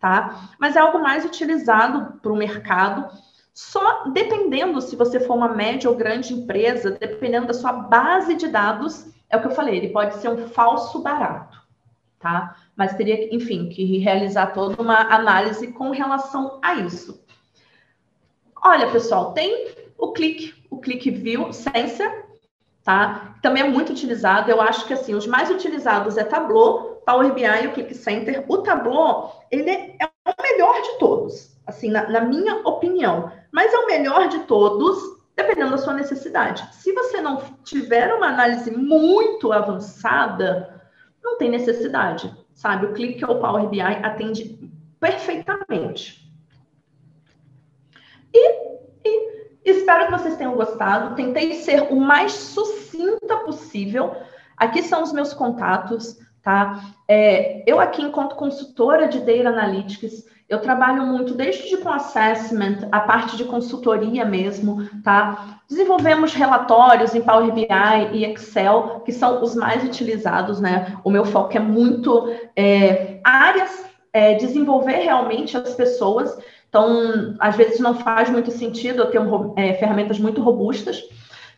[0.04, 0.50] tá?
[0.58, 3.08] Mas é algo mais utilizado para o mercado,
[3.54, 8.48] só dependendo se você for uma média ou grande empresa, dependendo da sua base de
[8.48, 11.58] dados, é o que eu falei, ele pode ser um falso barato,
[12.18, 12.54] tá?
[12.76, 17.24] Mas teria, enfim, que realizar toda uma análise com relação a isso.
[18.62, 22.23] Olha, pessoal, tem o clique, o clique view sensor,
[22.84, 23.36] tá?
[23.42, 24.50] Também é muito utilizado.
[24.50, 28.44] Eu acho que assim, os mais utilizados é Tableau, Power BI e o Click Center.
[28.46, 33.32] O Tableau, ele é o melhor de todos, assim, na, na minha opinião.
[33.50, 34.98] Mas é o melhor de todos,
[35.34, 36.68] dependendo da sua necessidade.
[36.74, 40.82] Se você não tiver uma análise muito avançada,
[41.22, 42.86] não tem necessidade, sabe?
[42.86, 44.70] O Click ou o Power BI atende
[45.00, 46.22] perfeitamente.
[48.32, 48.74] E
[49.64, 51.14] Espero que vocês tenham gostado.
[51.14, 54.12] Tentei ser o mais sucinta possível.
[54.56, 56.80] Aqui são os meus contatos, tá?
[57.08, 63.00] É, eu aqui, enquanto consultora de Data Analytics, eu trabalho muito desde com assessment, a
[63.00, 65.60] parte de consultoria mesmo, tá?
[65.68, 67.66] Desenvolvemos relatórios em Power BI
[68.12, 70.96] e Excel, que são os mais utilizados, né?
[71.02, 76.38] O meu foco é muito é, áreas, é, desenvolver realmente as pessoas
[76.74, 81.04] então, às vezes não faz muito sentido eu ter um, é, ferramentas muito robustas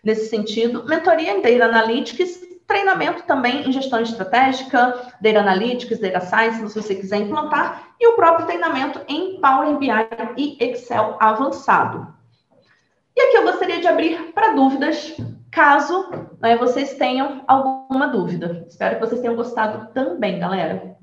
[0.04, 0.84] nesse sentido.
[0.84, 6.94] Mentoria em Data Analytics, treinamento também em gestão estratégica, Data Analytics, Data Science, se você
[6.94, 9.88] quiser implantar, e o próprio treinamento em Power BI
[10.36, 12.14] e Excel avançado.
[13.16, 15.16] E aqui eu gostaria de abrir para dúvidas.
[15.50, 16.10] caso
[16.42, 18.66] né, vocês tenham alguma dúvida.
[18.68, 20.94] Espero que vocês tenham gostado também, galera.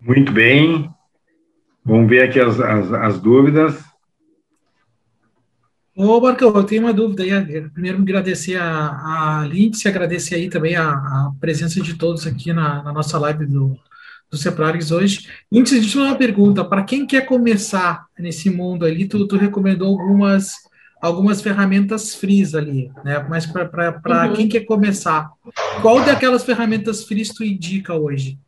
[0.00, 0.90] Muito bem.
[1.84, 3.90] Vamos ver aqui as, as, as dúvidas.
[5.96, 7.68] Ô, Marcão, eu tenho uma dúvida aí.
[7.70, 12.82] Primeiro, agradecer a, a Lindsay, agradecer aí também a, a presença de todos aqui na,
[12.82, 13.76] na nossa live do,
[14.30, 15.28] do Ceprares hoje.
[15.52, 16.64] Lindsay, deixa eu uma pergunta.
[16.64, 20.54] Para quem quer começar nesse mundo ali, tu, tu recomendou algumas,
[21.02, 23.26] algumas ferramentas frias ali, né?
[23.28, 24.32] Mas para uhum.
[24.32, 25.30] quem quer começar,
[25.82, 28.38] qual daquelas ferramentas frias tu indica hoje?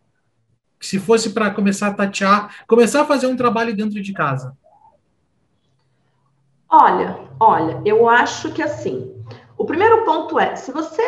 [0.83, 4.57] Se fosse para começar a tatear, começar a fazer um trabalho dentro de casa.
[6.68, 9.14] Olha, olha, eu acho que assim,
[9.57, 11.03] o primeiro ponto é, se você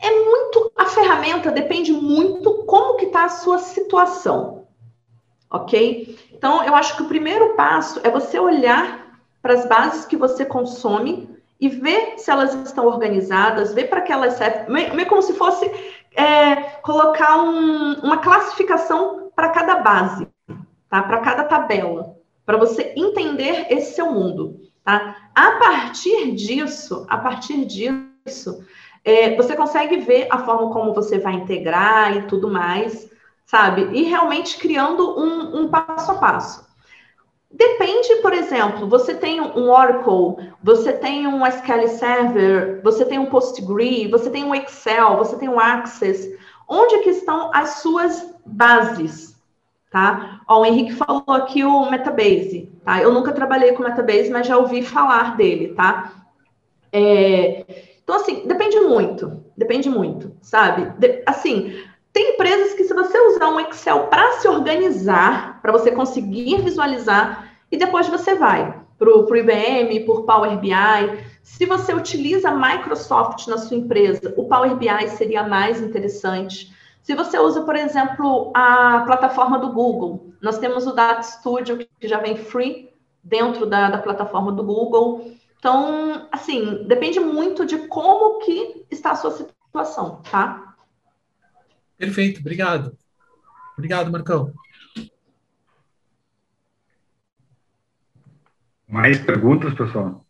[0.00, 4.66] é muito a ferramenta depende muito como que está a sua situação,
[5.50, 6.18] ok?
[6.32, 10.44] Então eu acho que o primeiro passo é você olhar para as bases que você
[10.46, 11.28] consome
[11.60, 15.70] e ver se elas estão organizadas, ver para que elas servem, meio como se fosse
[16.14, 20.28] é, colocar um, uma classificação para cada base,
[20.88, 21.02] tá?
[21.02, 25.16] Para cada tabela para você entender esse seu mundo, tá?
[25.34, 28.64] A partir disso, a partir disso,
[29.04, 33.10] é, você consegue ver a forma como você vai integrar e tudo mais,
[33.46, 33.88] sabe?
[33.92, 36.71] E realmente criando um, um passo a passo.
[37.52, 43.26] Depende, por exemplo, você tem um Oracle, você tem um SQL Server, você tem um
[43.26, 46.36] Postgre, você tem um Excel, você tem um Access.
[46.66, 49.32] Onde que estão as suas bases?
[49.92, 50.40] tá?
[50.48, 53.00] Ó, o Henrique falou aqui o Metabase, tá?
[53.00, 56.12] Eu nunca trabalhei com Metabase, mas já ouvi falar dele, tá?
[56.90, 57.64] É,
[58.02, 60.92] então, assim, depende muito, depende muito, sabe?
[60.98, 61.74] De, assim,
[62.12, 67.50] tem empresas que se você usar um Excel para se organizar, para você conseguir visualizar,
[67.70, 70.70] e depois você vai para o IBM, por Power BI.
[71.42, 76.72] Se você utiliza Microsoft na sua empresa, o Power BI seria mais interessante.
[77.02, 82.06] Se você usa, por exemplo, a plataforma do Google, nós temos o Data Studio, que
[82.06, 82.90] já vem free
[83.24, 85.32] dentro da, da plataforma do Google.
[85.58, 90.71] Então, assim, depende muito de como que está a sua situação, tá?
[91.96, 92.96] Perfeito, obrigado.
[93.76, 94.52] Obrigado, Marcão.
[98.88, 100.24] Mais perguntas, pessoal?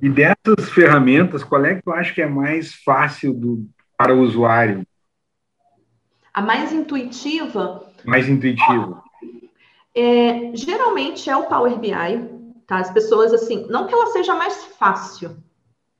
[0.00, 4.20] E dessas ferramentas, qual é que eu acho que é mais fácil do, para o
[4.20, 4.86] usuário?
[6.32, 7.90] A mais intuitiva.
[8.04, 9.02] Mais intuitiva.
[9.94, 11.90] É, geralmente é o Power BI,
[12.66, 12.78] tá?
[12.78, 15.42] As pessoas, assim, não que ela seja mais fácil,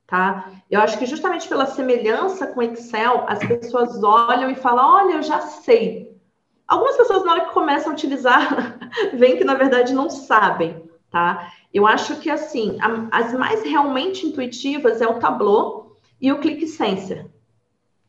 [0.07, 0.51] tá?
[0.71, 5.21] Eu acho que justamente pela semelhança com Excel, as pessoas olham e falam: olha, eu
[5.23, 6.17] já sei.
[6.65, 8.79] Algumas pessoas, na hora que começam a utilizar,
[9.13, 11.51] veem que na verdade não sabem, tá?
[11.73, 12.77] Eu acho que, assim,
[13.11, 17.25] as mais realmente intuitivas é o Tableau e o ClickSense,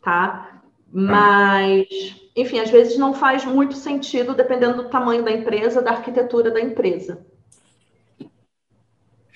[0.02, 0.60] tá?
[0.90, 1.86] Mas,
[2.34, 6.60] enfim, às vezes não faz muito sentido dependendo do tamanho da empresa, da arquitetura da
[6.60, 7.24] empresa.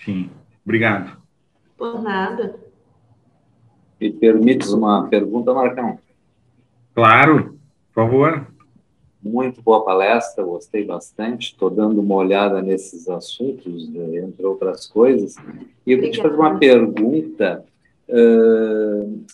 [0.05, 0.31] Sim,
[0.64, 1.22] obrigado.
[1.83, 2.55] Por nada.
[4.01, 5.99] Me permites uma pergunta, Marcão?
[6.95, 7.59] Claro,
[7.92, 8.47] por favor.
[9.21, 11.49] Muito boa palestra, gostei bastante.
[11.49, 15.35] Estou dando uma olhada nesses assuntos, entre outras coisas.
[15.85, 17.64] E eu queria te fazer uma pergunta.
[18.09, 19.25] Uh,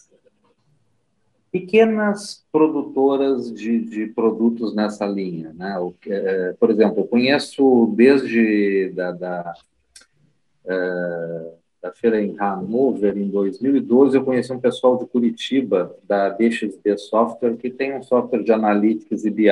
[1.52, 5.52] pequenas produtoras de, de produtos nessa linha.
[5.52, 5.78] Né?
[5.78, 9.54] O, é, por exemplo, eu conheço desde da, da,
[10.64, 16.98] é, da feira em Hanover, em 2012, eu conheci um pessoal de Curitiba, da BXB
[16.98, 19.48] Software, que tem um software de analytics e BI.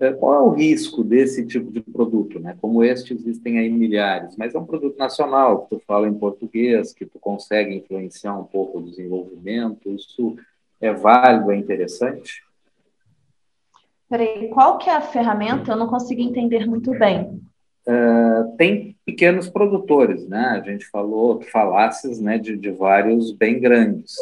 [0.00, 2.38] É, qual é o risco desse tipo de produto?
[2.38, 2.56] Né?
[2.60, 6.92] Como este, existem aí milhares, mas é um produto nacional, que tu fala em português,
[6.92, 10.36] que tu consegue influenciar um pouco o desenvolvimento, isso
[10.80, 12.42] é válido, é interessante?
[14.10, 15.72] Peraí, qual que é a ferramenta?
[15.72, 17.40] Eu não consegui entender muito bem.
[17.86, 20.60] Uh, tem pequenos produtores, né?
[20.60, 24.16] A gente falou, falasses, né, de, de vários bem grandes.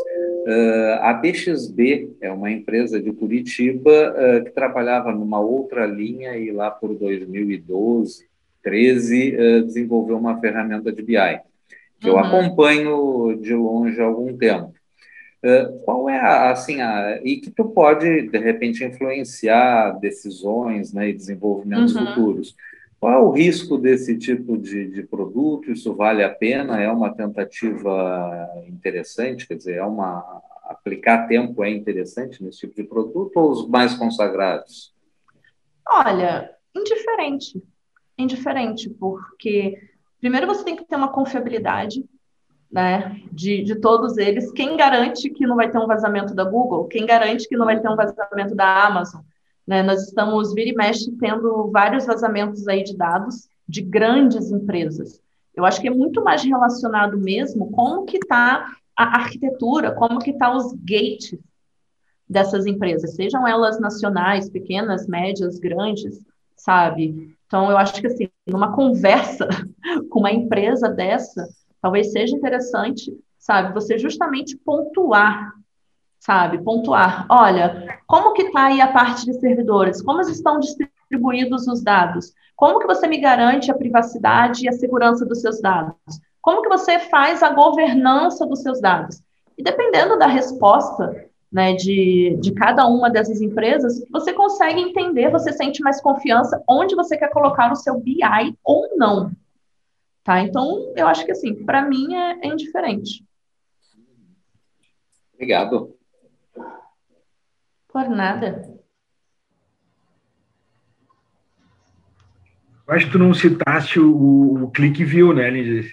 [0.47, 6.51] Uh, a BXB é uma empresa de Curitiba uh, que trabalhava numa outra linha e
[6.51, 8.27] lá por 2012,
[8.63, 11.17] 13, desenvolveu uma ferramenta de BI,
[12.01, 12.17] que uhum.
[12.17, 14.73] eu acompanho de longe há algum tempo.
[15.45, 21.09] Uh, qual é a, assim, a, e que tu pode, de repente, influenciar decisões né,
[21.09, 22.07] e desenvolvimentos uhum.
[22.07, 22.57] futuros.
[23.03, 25.73] Qual é o risco desse tipo de, de produto?
[25.73, 26.81] Isso vale a pena?
[26.81, 29.45] É uma tentativa interessante?
[29.45, 33.93] Quer dizer, é uma aplicar tempo é interessante nesse tipo de produto ou os mais
[33.95, 34.95] consagrados?
[35.85, 37.61] Olha, indiferente.
[38.17, 39.77] Indiferente, porque
[40.23, 42.05] Primeiro, você tem que ter uma confiabilidade
[42.71, 44.53] né, de, de todos eles.
[44.53, 46.87] Quem garante que não vai ter um vazamento da Google?
[46.87, 49.23] Quem garante que não vai ter um vazamento da Amazon?
[49.67, 55.21] Né, nós estamos, vira e mexe, tendo vários vazamentos aí de dados de grandes empresas.
[55.55, 60.31] Eu acho que é muito mais relacionado mesmo como que está a arquitetura, como que
[60.31, 61.39] está os gates
[62.29, 66.19] dessas empresas, sejam elas nacionais, pequenas, médias, grandes,
[66.57, 67.37] sabe?
[67.47, 69.47] Então, eu acho que, assim, numa conversa
[70.09, 71.47] com uma empresa dessa,
[71.81, 75.53] talvez seja interessante, sabe, você justamente pontuar,
[76.23, 80.01] sabe, pontuar, olha, como que está aí a parte de servidores?
[80.01, 82.33] Como estão distribuídos os dados?
[82.55, 85.97] Como que você me garante a privacidade e a segurança dos seus dados?
[86.41, 89.21] Como que você faz a governança dos seus dados?
[89.59, 95.53] E dependendo da resposta né, de, de cada uma dessas empresas, você consegue entender, você
[95.53, 99.33] sente mais confiança onde você quer colocar o seu BI ou não.
[100.23, 100.41] Tá?
[100.41, 103.25] Então, eu acho que assim, para mim é, é indiferente.
[105.35, 105.97] Obrigado.
[107.93, 108.73] Por nada.
[112.87, 115.93] Eu acho que tu não citaste o, o Click View, né, Lindsay?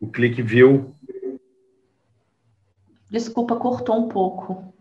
[0.00, 0.94] O Click View.
[3.08, 4.74] Desculpa, cortou um pouco.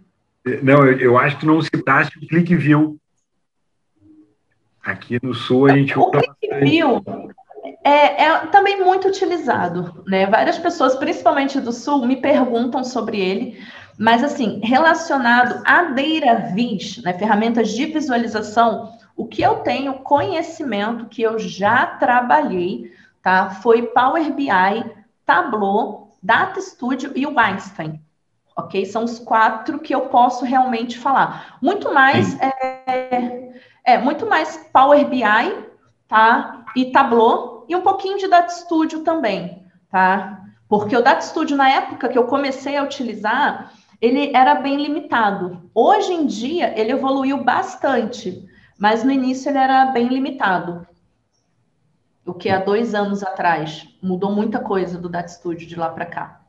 [0.63, 2.99] Não, eu, eu acho que tu não citaste o Click View.
[4.83, 7.03] Aqui no Sul a gente o usa View
[7.83, 10.25] é, é, também muito utilizado, né?
[10.27, 13.59] Várias pessoas, principalmente do Sul, me perguntam sobre ele,
[13.97, 21.21] mas assim, relacionado a DataVis, né, ferramentas de visualização, o que eu tenho conhecimento, que
[21.21, 23.49] eu já trabalhei, tá?
[23.49, 24.49] Foi Power BI,
[25.25, 28.01] Tableau, Data Studio e o Einstein.
[28.55, 28.85] Ok?
[28.85, 31.57] São os quatro que eu posso realmente falar.
[31.61, 33.51] Muito mais é,
[33.83, 35.23] é, muito mais Power BI,
[36.07, 36.65] tá?
[36.75, 40.41] E Tableau, e um pouquinho de Data Studio também, tá?
[40.67, 43.71] Porque o Data Studio, na época que eu comecei a utilizar,
[44.01, 45.69] ele era bem limitado.
[45.75, 48.43] Hoje em dia, ele evoluiu bastante,
[48.77, 50.87] mas no início ele era bem limitado.
[52.25, 56.05] O que há dois anos atrás mudou muita coisa do Data Studio de lá para
[56.05, 56.41] cá.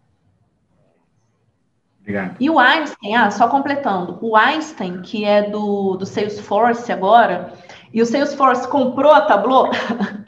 [2.01, 2.37] Obrigado.
[2.41, 7.53] E o Einstein, ah, só completando, o Einstein, que é do, do Salesforce agora,
[7.93, 9.71] e o Salesforce comprou a Tableau,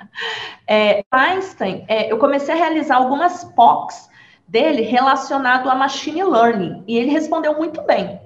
[0.68, 4.08] é, Einstein, é, eu comecei a realizar algumas POCs
[4.46, 8.20] dele relacionado a machine learning, e ele respondeu muito bem,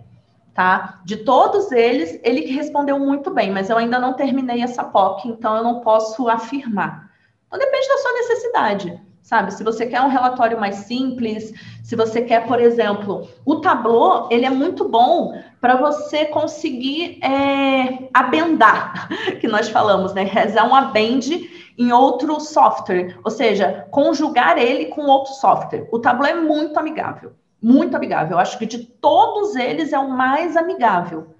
[0.55, 1.01] tá?
[1.05, 5.57] De todos eles, ele respondeu muito bem, mas eu ainda não terminei essa POC, então
[5.57, 7.11] eu não posso afirmar.
[7.47, 9.53] Então depende da sua necessidade sabe?
[9.53, 11.53] Se você quer um relatório mais simples,
[11.85, 18.09] se você quer, por exemplo, o Tableau, ele é muito bom para você conseguir é,
[18.14, 19.07] abendar,
[19.39, 20.22] que nós falamos, né?
[20.22, 25.87] Rezar um abend em outro software, ou seja, conjugar ele com outro software.
[25.93, 28.37] O Tableau é muito amigável, muito amigável.
[28.37, 31.35] Eu acho que de todos eles é o mais amigável.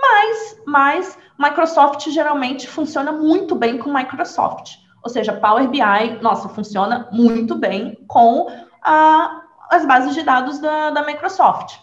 [0.00, 4.76] Mas, mas Microsoft geralmente funciona muito bem com Microsoft.
[5.02, 8.46] Ou seja, Power BI, nossa, funciona muito bem com
[8.82, 11.78] a, as bases de dados da, da Microsoft.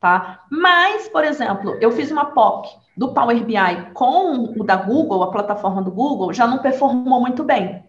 [0.00, 0.44] Tá?
[0.50, 5.30] Mas, por exemplo, eu fiz uma POC do Power BI com o da Google, a
[5.30, 7.84] plataforma do Google, já não performou muito bem.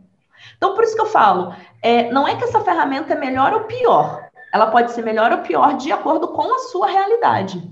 [0.57, 3.61] Então, por isso que eu falo, é, não é que essa ferramenta é melhor ou
[3.61, 4.29] pior.
[4.53, 7.71] Ela pode ser melhor ou pior de acordo com a sua realidade.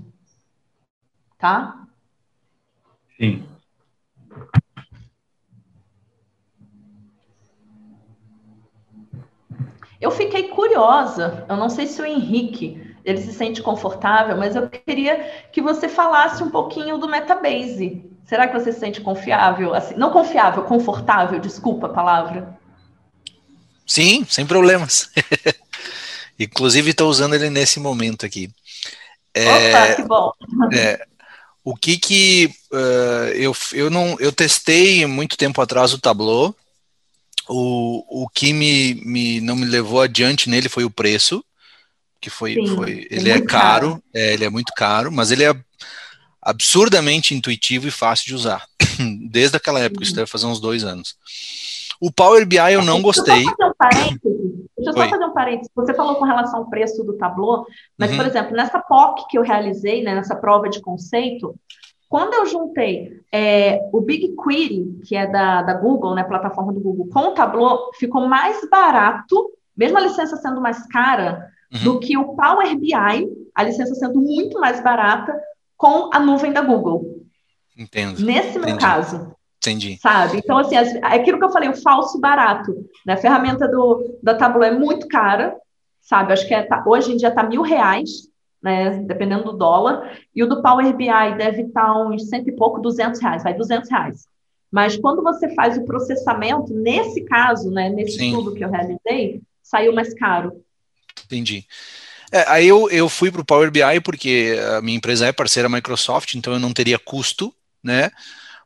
[1.38, 1.86] Tá?
[3.16, 3.47] Sim.
[10.00, 14.68] Eu fiquei curiosa, eu não sei se o Henrique ele se sente confortável, mas eu
[14.68, 18.04] queria que você falasse um pouquinho do Metabase.
[18.24, 19.74] Será que você se sente confiável?
[19.74, 22.58] Assim, não confiável, confortável, desculpa a palavra.
[23.86, 25.10] Sim, sem problemas.
[26.38, 28.50] Inclusive estou usando ele nesse momento aqui.
[29.34, 30.30] É, Opa, que bom.
[30.72, 31.06] É,
[31.64, 36.54] o que que uh, eu, eu não eu testei muito tempo atrás o Tableau
[37.48, 41.44] o, o que me, me não me levou adiante nele foi o preço,
[42.20, 44.02] que foi, Sim, foi ele é, é caro, caro.
[44.14, 45.54] É, ele é muito caro, mas ele é
[46.42, 48.66] absurdamente intuitivo e fácil de usar.
[49.30, 51.16] Desde aquela época, isso deve fazer uns dois anos.
[52.00, 53.44] O Power BI eu não gostei.
[53.44, 54.58] Deixa eu só fazer um parênteses.
[54.76, 55.70] Deixa eu só fazer um parênteses.
[55.74, 58.16] Você falou com relação ao preço do Tableau, mas, uhum.
[58.16, 61.54] por exemplo, nessa POC que eu realizei, né, nessa prova de conceito,
[62.08, 67.08] quando eu juntei é, o BigQuery, que é da, da Google, né, plataforma do Google,
[67.12, 71.84] com o Tableau, ficou mais barato, mesmo a licença sendo mais cara, uhum.
[71.84, 72.94] do que o Power BI,
[73.54, 75.38] a licença sendo muito mais barata,
[75.76, 77.24] com a nuvem da Google.
[77.76, 78.20] Entendo.
[78.24, 78.66] Nesse Entendi.
[78.66, 79.36] meu caso.
[79.58, 79.98] Entendi.
[80.00, 80.38] Sabe?
[80.38, 82.72] Então, assim, as, aquilo que eu falei, o falso barato.
[83.04, 83.12] Né?
[83.12, 85.56] A ferramenta do, da Tableau é muito cara,
[86.00, 86.32] sabe?
[86.32, 88.27] Acho que é, tá, hoje em dia está mil reais,
[88.62, 89.02] né?
[89.02, 90.18] Dependendo do dólar.
[90.34, 93.54] E o do Power BI deve estar tá uns cento e pouco, duzentos reais, vai,
[93.54, 94.26] duzentos reais.
[94.70, 98.28] Mas quando você faz o processamento, nesse caso, né, nesse Sim.
[98.28, 100.62] estudo que eu realizei, saiu mais caro.
[101.24, 101.64] Entendi.
[102.30, 105.68] É, aí eu, eu fui para o Power BI porque a minha empresa é parceira
[105.68, 108.10] Microsoft, então eu não teria custo, né?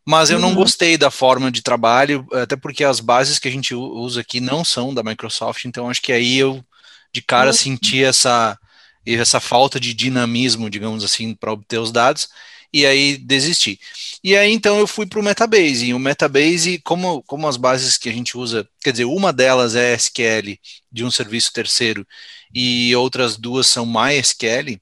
[0.05, 0.43] Mas eu uhum.
[0.43, 4.41] não gostei da forma de trabalho, até porque as bases que a gente usa aqui
[4.41, 6.65] não são da Microsoft, então acho que aí eu
[7.13, 7.53] de cara uhum.
[7.53, 8.59] senti essa,
[9.07, 12.29] essa falta de dinamismo, digamos assim, para obter os dados,
[12.73, 13.79] e aí desisti.
[14.25, 17.99] E aí então eu fui para o Metabase, e o Metabase, como, como as bases
[17.99, 20.59] que a gente usa, quer dizer, uma delas é SQL
[20.91, 22.07] de um serviço terceiro,
[22.55, 24.81] e outras duas são MySQL,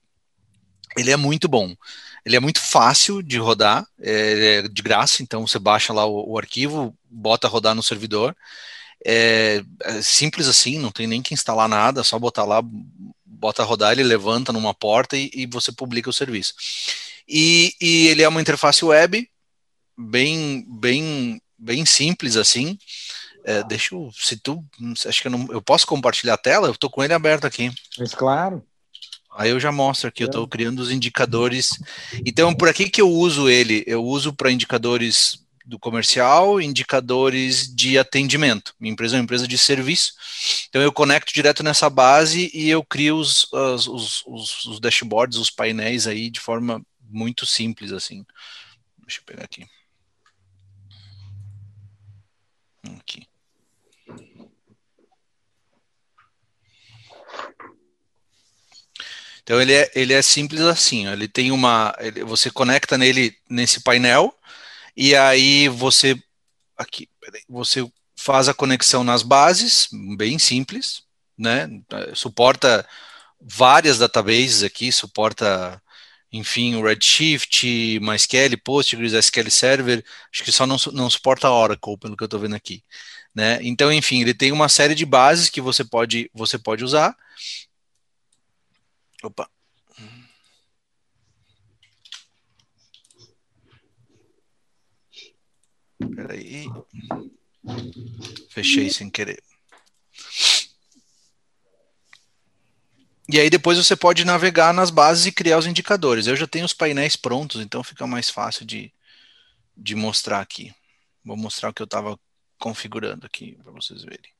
[0.97, 1.75] ele é muito bom.
[2.25, 6.33] Ele é muito fácil de rodar, é, é de graça, então você baixa lá o,
[6.33, 8.35] o arquivo, bota rodar no servidor.
[9.03, 12.61] É, é, simples assim, não tem nem que instalar nada, só botar lá,
[13.41, 16.53] bota rodar, ele levanta numa porta e, e você publica o serviço.
[17.27, 19.27] E, e, ele é uma interface web
[19.97, 22.77] bem, bem, bem simples assim.
[23.43, 24.63] É, deixa eu, se tu,
[25.07, 27.71] acho que eu, não, eu posso compartilhar a tela, eu tô com ele aberto aqui.
[27.97, 28.63] Mas claro.
[29.33, 31.71] Aí eu já mostro aqui, eu estou criando os indicadores.
[32.23, 33.83] Então, por aqui que eu uso ele?
[33.87, 38.73] Eu uso para indicadores do comercial, indicadores de atendimento.
[38.79, 40.13] Minha empresa é uma empresa de serviço.
[40.69, 45.49] Então, eu conecto direto nessa base e eu crio os, os, os, os dashboards, os
[45.49, 48.25] painéis aí de forma muito simples, assim.
[49.05, 49.67] Deixa eu pegar aqui.
[52.97, 53.27] Aqui.
[59.43, 63.81] Então ele é, ele é simples assim, ele tem uma, ele, você conecta nele nesse
[63.81, 64.33] painel
[64.95, 66.21] e aí você
[66.77, 67.07] aqui,
[67.47, 69.87] você faz a conexão nas bases,
[70.17, 71.03] bem simples,
[71.37, 71.67] né?
[72.13, 72.87] Suporta
[73.39, 75.81] várias databases aqui, suporta
[76.31, 82.15] enfim, o Redshift, MySQL, Postgres, SQL Server, acho que só não, não suporta Oracle, pelo
[82.15, 82.83] que eu estou vendo aqui.
[83.35, 83.59] Né?
[83.61, 87.15] Então, enfim, ele tem uma série de bases que você pode, você pode usar,
[89.23, 89.47] Opa.
[96.15, 96.67] Peraí.
[98.49, 99.41] Fechei sem querer.
[103.29, 106.27] E aí depois você pode navegar nas bases e criar os indicadores.
[106.27, 108.93] Eu já tenho os painéis prontos, então fica mais fácil de,
[109.77, 110.73] de mostrar aqui.
[111.23, 112.19] Vou mostrar o que eu estava
[112.59, 114.31] configurando aqui para vocês verem.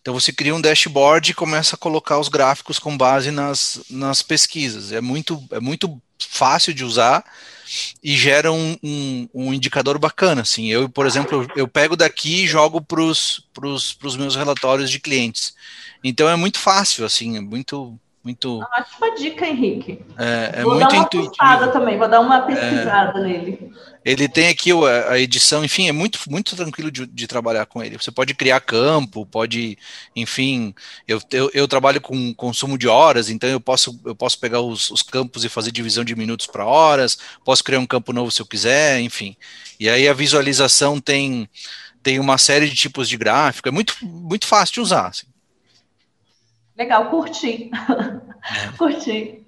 [0.00, 4.22] Então você cria um dashboard e começa a colocar os gráficos com base nas, nas
[4.22, 4.92] pesquisas.
[4.92, 7.24] É muito, é muito fácil de usar
[8.02, 10.42] e gera um, um, um indicador bacana.
[10.42, 14.98] Assim, eu, por exemplo, eu, eu pego daqui e jogo para os meus relatórios de
[14.98, 15.54] clientes.
[16.02, 18.60] Então é muito fácil, assim, é muito muito.
[18.60, 20.04] Ótima dica, Henrique.
[20.18, 21.72] É, é vou muito dar uma intuitivo.
[21.72, 23.72] também, vou dar uma pesquisada é, nele.
[24.04, 24.70] Ele tem aqui
[25.08, 27.98] a edição, enfim, é muito, muito tranquilo de, de, trabalhar com ele.
[27.98, 29.76] Você pode criar campo, pode,
[30.14, 30.74] enfim,
[31.06, 34.90] eu, eu, eu, trabalho com consumo de horas, então eu posso, eu posso pegar os,
[34.90, 38.40] os campos e fazer divisão de minutos para horas, posso criar um campo novo se
[38.40, 39.36] eu quiser, enfim.
[39.78, 41.48] E aí a visualização tem,
[42.02, 45.08] tem uma série de tipos de gráfico, é muito, muito fácil de usar.
[45.08, 45.26] Assim.
[46.76, 47.70] Legal, curti.
[47.72, 48.68] É.
[48.78, 49.47] curti.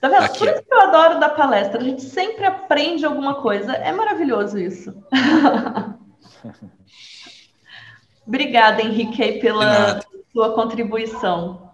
[0.00, 0.24] Tá vendo?
[0.24, 0.38] Aqui.
[0.38, 1.80] Por isso que eu adoro dar palestra.
[1.80, 3.72] A gente sempre aprende alguma coisa.
[3.72, 4.94] É maravilhoso isso.
[8.26, 10.00] Obrigada, Henrique, pela
[10.32, 11.70] sua contribuição.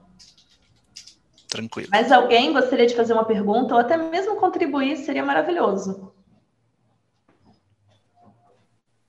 [1.49, 1.89] Tranquilo.
[1.93, 6.13] Mas alguém gostaria de fazer uma pergunta ou até mesmo contribuir seria maravilhoso.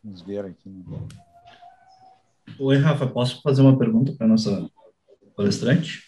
[0.03, 0.69] Vamos ver aqui.
[0.69, 0.99] Né?
[2.59, 4.69] Oi, Rafa, posso fazer uma pergunta para nossa
[5.35, 6.03] palestrante?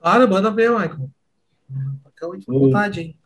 [0.00, 1.10] Claro, manda ver, Michael.
[2.18, 3.16] Fica muito com vontade, hein?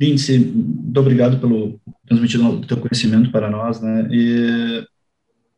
[0.00, 4.08] Lindsay, muito obrigado pelo transmitir o teu conhecimento para nós, né?
[4.10, 4.84] E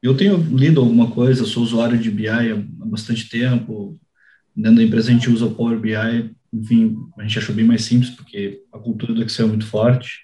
[0.03, 3.99] eu tenho lido alguma coisa, sou usuário de BI há bastante tempo.
[4.55, 7.85] Dentro da empresa a gente usa o Power BI, enfim, a gente achou bem mais
[7.85, 10.21] simples porque a cultura do Excel é muito forte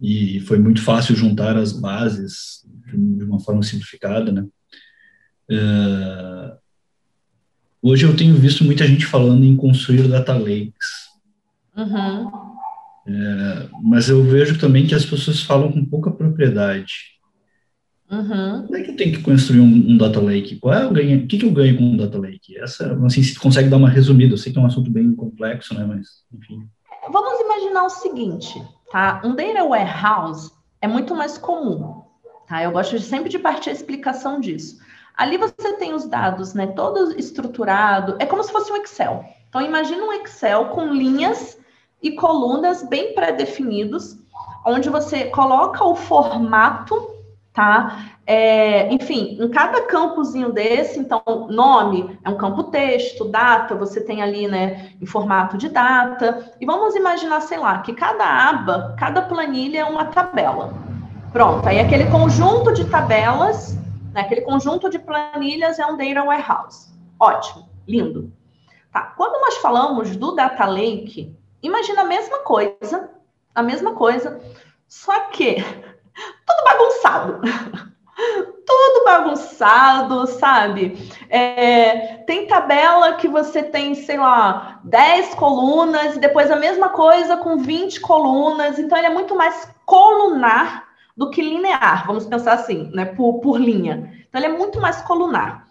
[0.00, 4.46] e foi muito fácil juntar as bases de uma forma simplificada, né?
[5.50, 6.65] Uh,
[7.88, 11.06] Hoje eu tenho visto muita gente falando em construir data lakes.
[11.76, 12.32] Uhum.
[13.06, 17.12] É, mas eu vejo também que as pessoas falam com pouca propriedade.
[18.10, 18.64] Uhum.
[18.66, 20.56] Como é que eu tenho que construir um, um, data lake?
[20.56, 21.22] Qual é o ganho?
[21.22, 22.58] O que, que eu ganho com um data lake?
[22.58, 24.34] Essa, assim, se consegue dar uma resumida.
[24.34, 25.84] Eu sei que é um assunto bem complexo, né?
[25.84, 26.68] Mas, enfim.
[27.08, 28.60] Vamos imaginar o seguinte,
[28.90, 29.22] tá?
[29.24, 32.02] Um data warehouse é muito mais comum,
[32.48, 32.64] tá?
[32.64, 34.84] Eu gosto de, sempre de partir a explicação disso.
[35.16, 36.66] Ali você tem os dados, né?
[36.66, 38.16] Todo estruturado.
[38.18, 39.24] É como se fosse um Excel.
[39.48, 41.58] Então imagina um Excel com linhas
[42.02, 44.16] e colunas bem pré-definidos,
[44.64, 47.10] onde você coloca o formato,
[47.54, 48.10] tá?
[48.26, 54.20] É, enfim, em cada campozinho desse, então, nome é um campo texto, data, você tem
[54.20, 56.52] ali, né, em formato de data.
[56.60, 60.74] E vamos imaginar, sei lá, que cada aba, cada planilha é uma tabela.
[61.32, 63.78] Pronto, aí aquele conjunto de tabelas,
[64.16, 66.92] né, aquele conjunto de planilhas é um data warehouse.
[67.20, 68.32] Ótimo, lindo.
[68.92, 71.36] Tá, quando nós falamos do data lake,
[71.66, 73.10] Imagina a mesma coisa,
[73.52, 74.40] a mesma coisa,
[74.86, 75.56] só que
[76.46, 77.40] tudo bagunçado.
[78.64, 81.10] tudo bagunçado, sabe?
[81.28, 87.36] É, tem tabela que você tem, sei lá, 10 colunas, e depois a mesma coisa
[87.36, 90.85] com 20 colunas, então ele é muito mais colunar
[91.16, 93.06] do que linear, vamos pensar assim, né?
[93.06, 94.12] Por, por linha.
[94.28, 95.66] Então ele é muito mais colunar.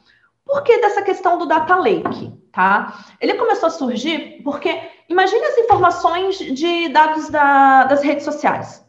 [0.45, 2.33] Por que dessa questão do data lake?
[2.51, 3.05] Tá?
[3.19, 8.83] Ele começou a surgir porque imagine as informações de dados da, das redes sociais.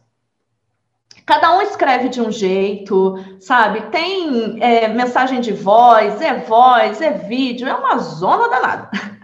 [1.25, 3.81] Cada um escreve de um jeito, sabe?
[3.89, 8.89] Tem é, mensagem de voz, é voz, é vídeo, é uma zona danada.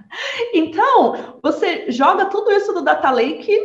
[0.53, 3.57] Então, você joga tudo isso do Data Lake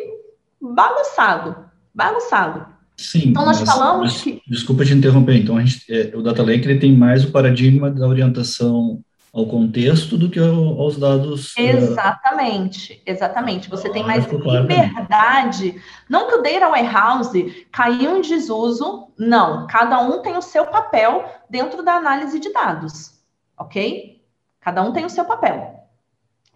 [0.58, 2.77] bagunçado, bagunçado.
[2.98, 3.28] Sim.
[3.28, 4.42] Então, nós mas, falamos mas, que.
[4.46, 5.36] Desculpa te interromper.
[5.36, 9.00] Então, gente, é, o Data Lake ele tem mais o paradigma da orientação
[9.32, 11.54] ao contexto do que aos dados.
[11.56, 13.70] Ah, exatamente, exatamente.
[13.70, 15.80] Você tem mais liberdade.
[16.08, 19.68] Não que o Data Warehouse caiu em desuso, não.
[19.68, 23.12] Cada um tem o seu papel dentro da análise de dados,
[23.56, 24.20] ok?
[24.60, 25.76] Cada um tem o seu papel.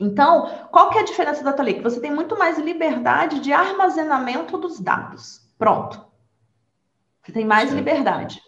[0.00, 1.82] Então, qual que é a diferença do Data Lake?
[1.82, 5.40] Você tem muito mais liberdade de armazenamento dos dados.
[5.56, 6.11] Pronto.
[7.22, 8.40] Você tem mais liberdade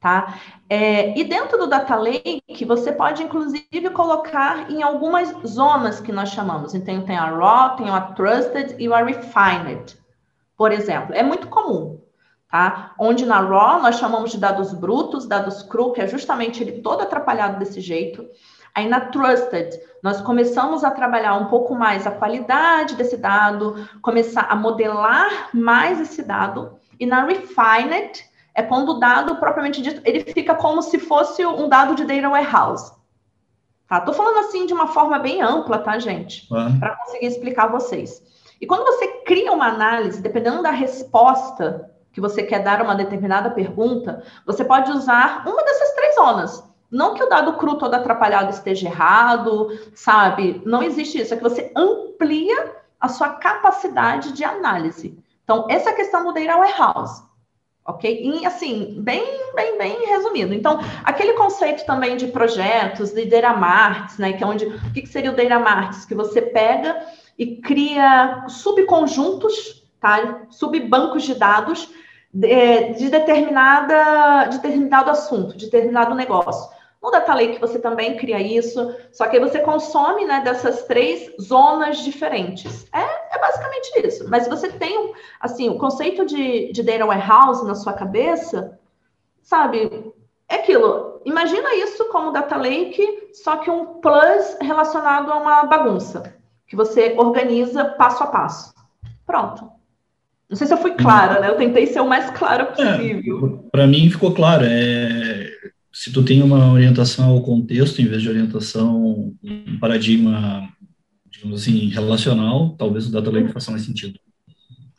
[0.00, 0.38] tá?
[0.68, 6.30] É, e dentro do Data Lake, você pode, inclusive, colocar em algumas zonas que nós
[6.30, 6.74] chamamos.
[6.74, 9.96] Então, tem a Raw, tem a Trusted e a Refined,
[10.56, 11.14] por exemplo.
[11.14, 12.00] É muito comum,
[12.50, 12.94] tá?
[12.98, 17.02] Onde na Raw nós chamamos de dados brutos, dados cru, que é justamente ele todo
[17.02, 18.26] atrapalhado desse jeito.
[18.74, 24.46] Aí na Trusted, nós começamos a trabalhar um pouco mais a qualidade desse dado, começar
[24.48, 26.77] a modelar mais esse dado.
[26.98, 28.24] E na Refined,
[28.54, 32.28] é quando o dado, propriamente dito, ele fica como se fosse um dado de data
[32.28, 32.92] warehouse.
[33.88, 34.00] Tá?
[34.00, 36.46] Tô falando assim de uma forma bem ampla, tá, gente?
[36.52, 36.78] Uhum.
[36.78, 38.22] Para conseguir explicar a vocês.
[38.60, 42.94] E quando você cria uma análise, dependendo da resposta que você quer dar a uma
[42.94, 46.64] determinada pergunta, você pode usar uma dessas três zonas.
[46.90, 50.60] Não que o dado cru todo atrapalhado esteja errado, sabe?
[50.66, 51.32] Não existe isso.
[51.32, 55.16] É que você amplia a sua capacidade de análise.
[55.48, 57.22] Então, essa questão do data warehouse
[57.88, 58.20] ok?
[58.22, 59.24] E assim, bem,
[59.54, 60.52] bem, bem resumido.
[60.52, 64.34] Então, aquele conceito também de projetos, de data marts, né?
[64.34, 66.04] Que é onde, o que, seria o data marts?
[66.04, 67.02] Que você pega
[67.38, 70.42] e cria subconjuntos, tá?
[70.50, 71.88] Subbancos de dados
[72.32, 76.70] de, de determinada, de determinado assunto, de determinado negócio.
[77.02, 81.32] No Data Lake você também cria isso, só que aí você consome né, dessas três
[81.40, 82.86] zonas diferentes.
[82.92, 84.28] É, é basicamente isso.
[84.28, 88.78] Mas você tem assim, o conceito de, de data warehouse na sua cabeça,
[89.42, 90.12] sabe?
[90.48, 91.20] É aquilo.
[91.24, 96.34] Imagina isso como Data Lake, só que um plus relacionado a uma bagunça,
[96.66, 98.74] que você organiza passo a passo.
[99.26, 99.70] Pronto.
[100.48, 101.50] Não sei se eu fui clara, né?
[101.50, 103.60] Eu tentei ser o mais clara possível.
[103.66, 104.64] É, Para mim ficou claro.
[104.66, 105.57] É
[105.92, 110.68] se tu tem uma orientação ao contexto, em vez de orientação, um paradigma,
[111.26, 114.18] digamos assim, relacional, talvez o Data Lake faça mais sentido.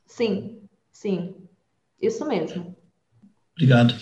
[0.05, 0.61] Sim,
[0.91, 1.35] sim.
[2.01, 2.75] Isso mesmo.
[3.53, 3.95] Obrigado.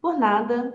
[0.00, 0.74] Por nada.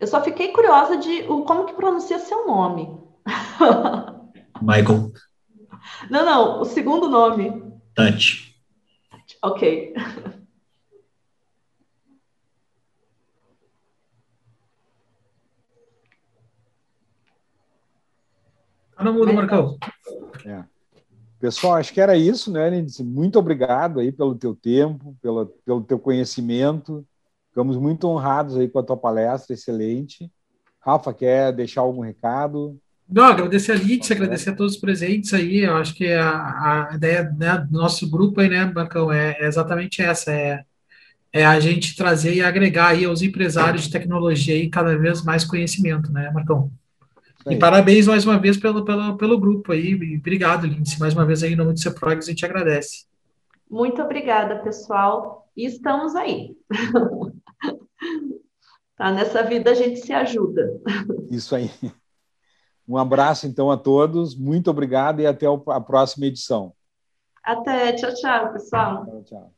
[0.00, 2.88] Eu só fiquei curiosa de como que pronuncia seu nome.
[4.62, 5.12] Michael.
[6.10, 7.62] Não, não, o segundo nome.
[7.94, 8.54] Tati.
[9.42, 9.94] Ok.
[18.98, 19.78] Tá no mudo, Marcão.
[20.44, 20.64] É.
[21.38, 23.06] Pessoal, acho que era isso, né, Lindsay?
[23.06, 27.06] Muito obrigado aí pelo teu tempo, pelo, pelo teu conhecimento.
[27.48, 30.28] Ficamos muito honrados aí com a tua palestra, excelente.
[30.80, 32.76] Rafa, quer deixar algum recado?
[33.08, 35.58] Não, agradecer a Lídia, agradecer a todos os presentes aí.
[35.58, 39.46] Eu acho que a, a ideia né, do nosso grupo aí, né, Marcão, é, é
[39.46, 40.64] exatamente essa: é,
[41.32, 45.44] é a gente trazer e agregar aí aos empresários de tecnologia aí cada vez mais
[45.44, 46.68] conhecimento, né, Marcão?
[47.50, 49.92] E parabéns mais uma vez pelo, pelo, pelo grupo aí.
[49.92, 50.98] E obrigado, Lindsay.
[50.98, 53.06] Mais uma vez aí, em nome do Ceprogs, a gente agradece.
[53.70, 55.48] Muito obrigada, pessoal.
[55.56, 56.56] E estamos aí.
[58.96, 60.80] tá, nessa vida a gente se ajuda.
[61.30, 61.70] Isso aí.
[62.86, 64.34] Um abraço, então, a todos.
[64.34, 66.72] Muito obrigado e até a próxima edição.
[67.44, 67.92] Até.
[67.92, 69.04] Tchau, tchau, pessoal.
[69.04, 69.57] Tchau, tchau.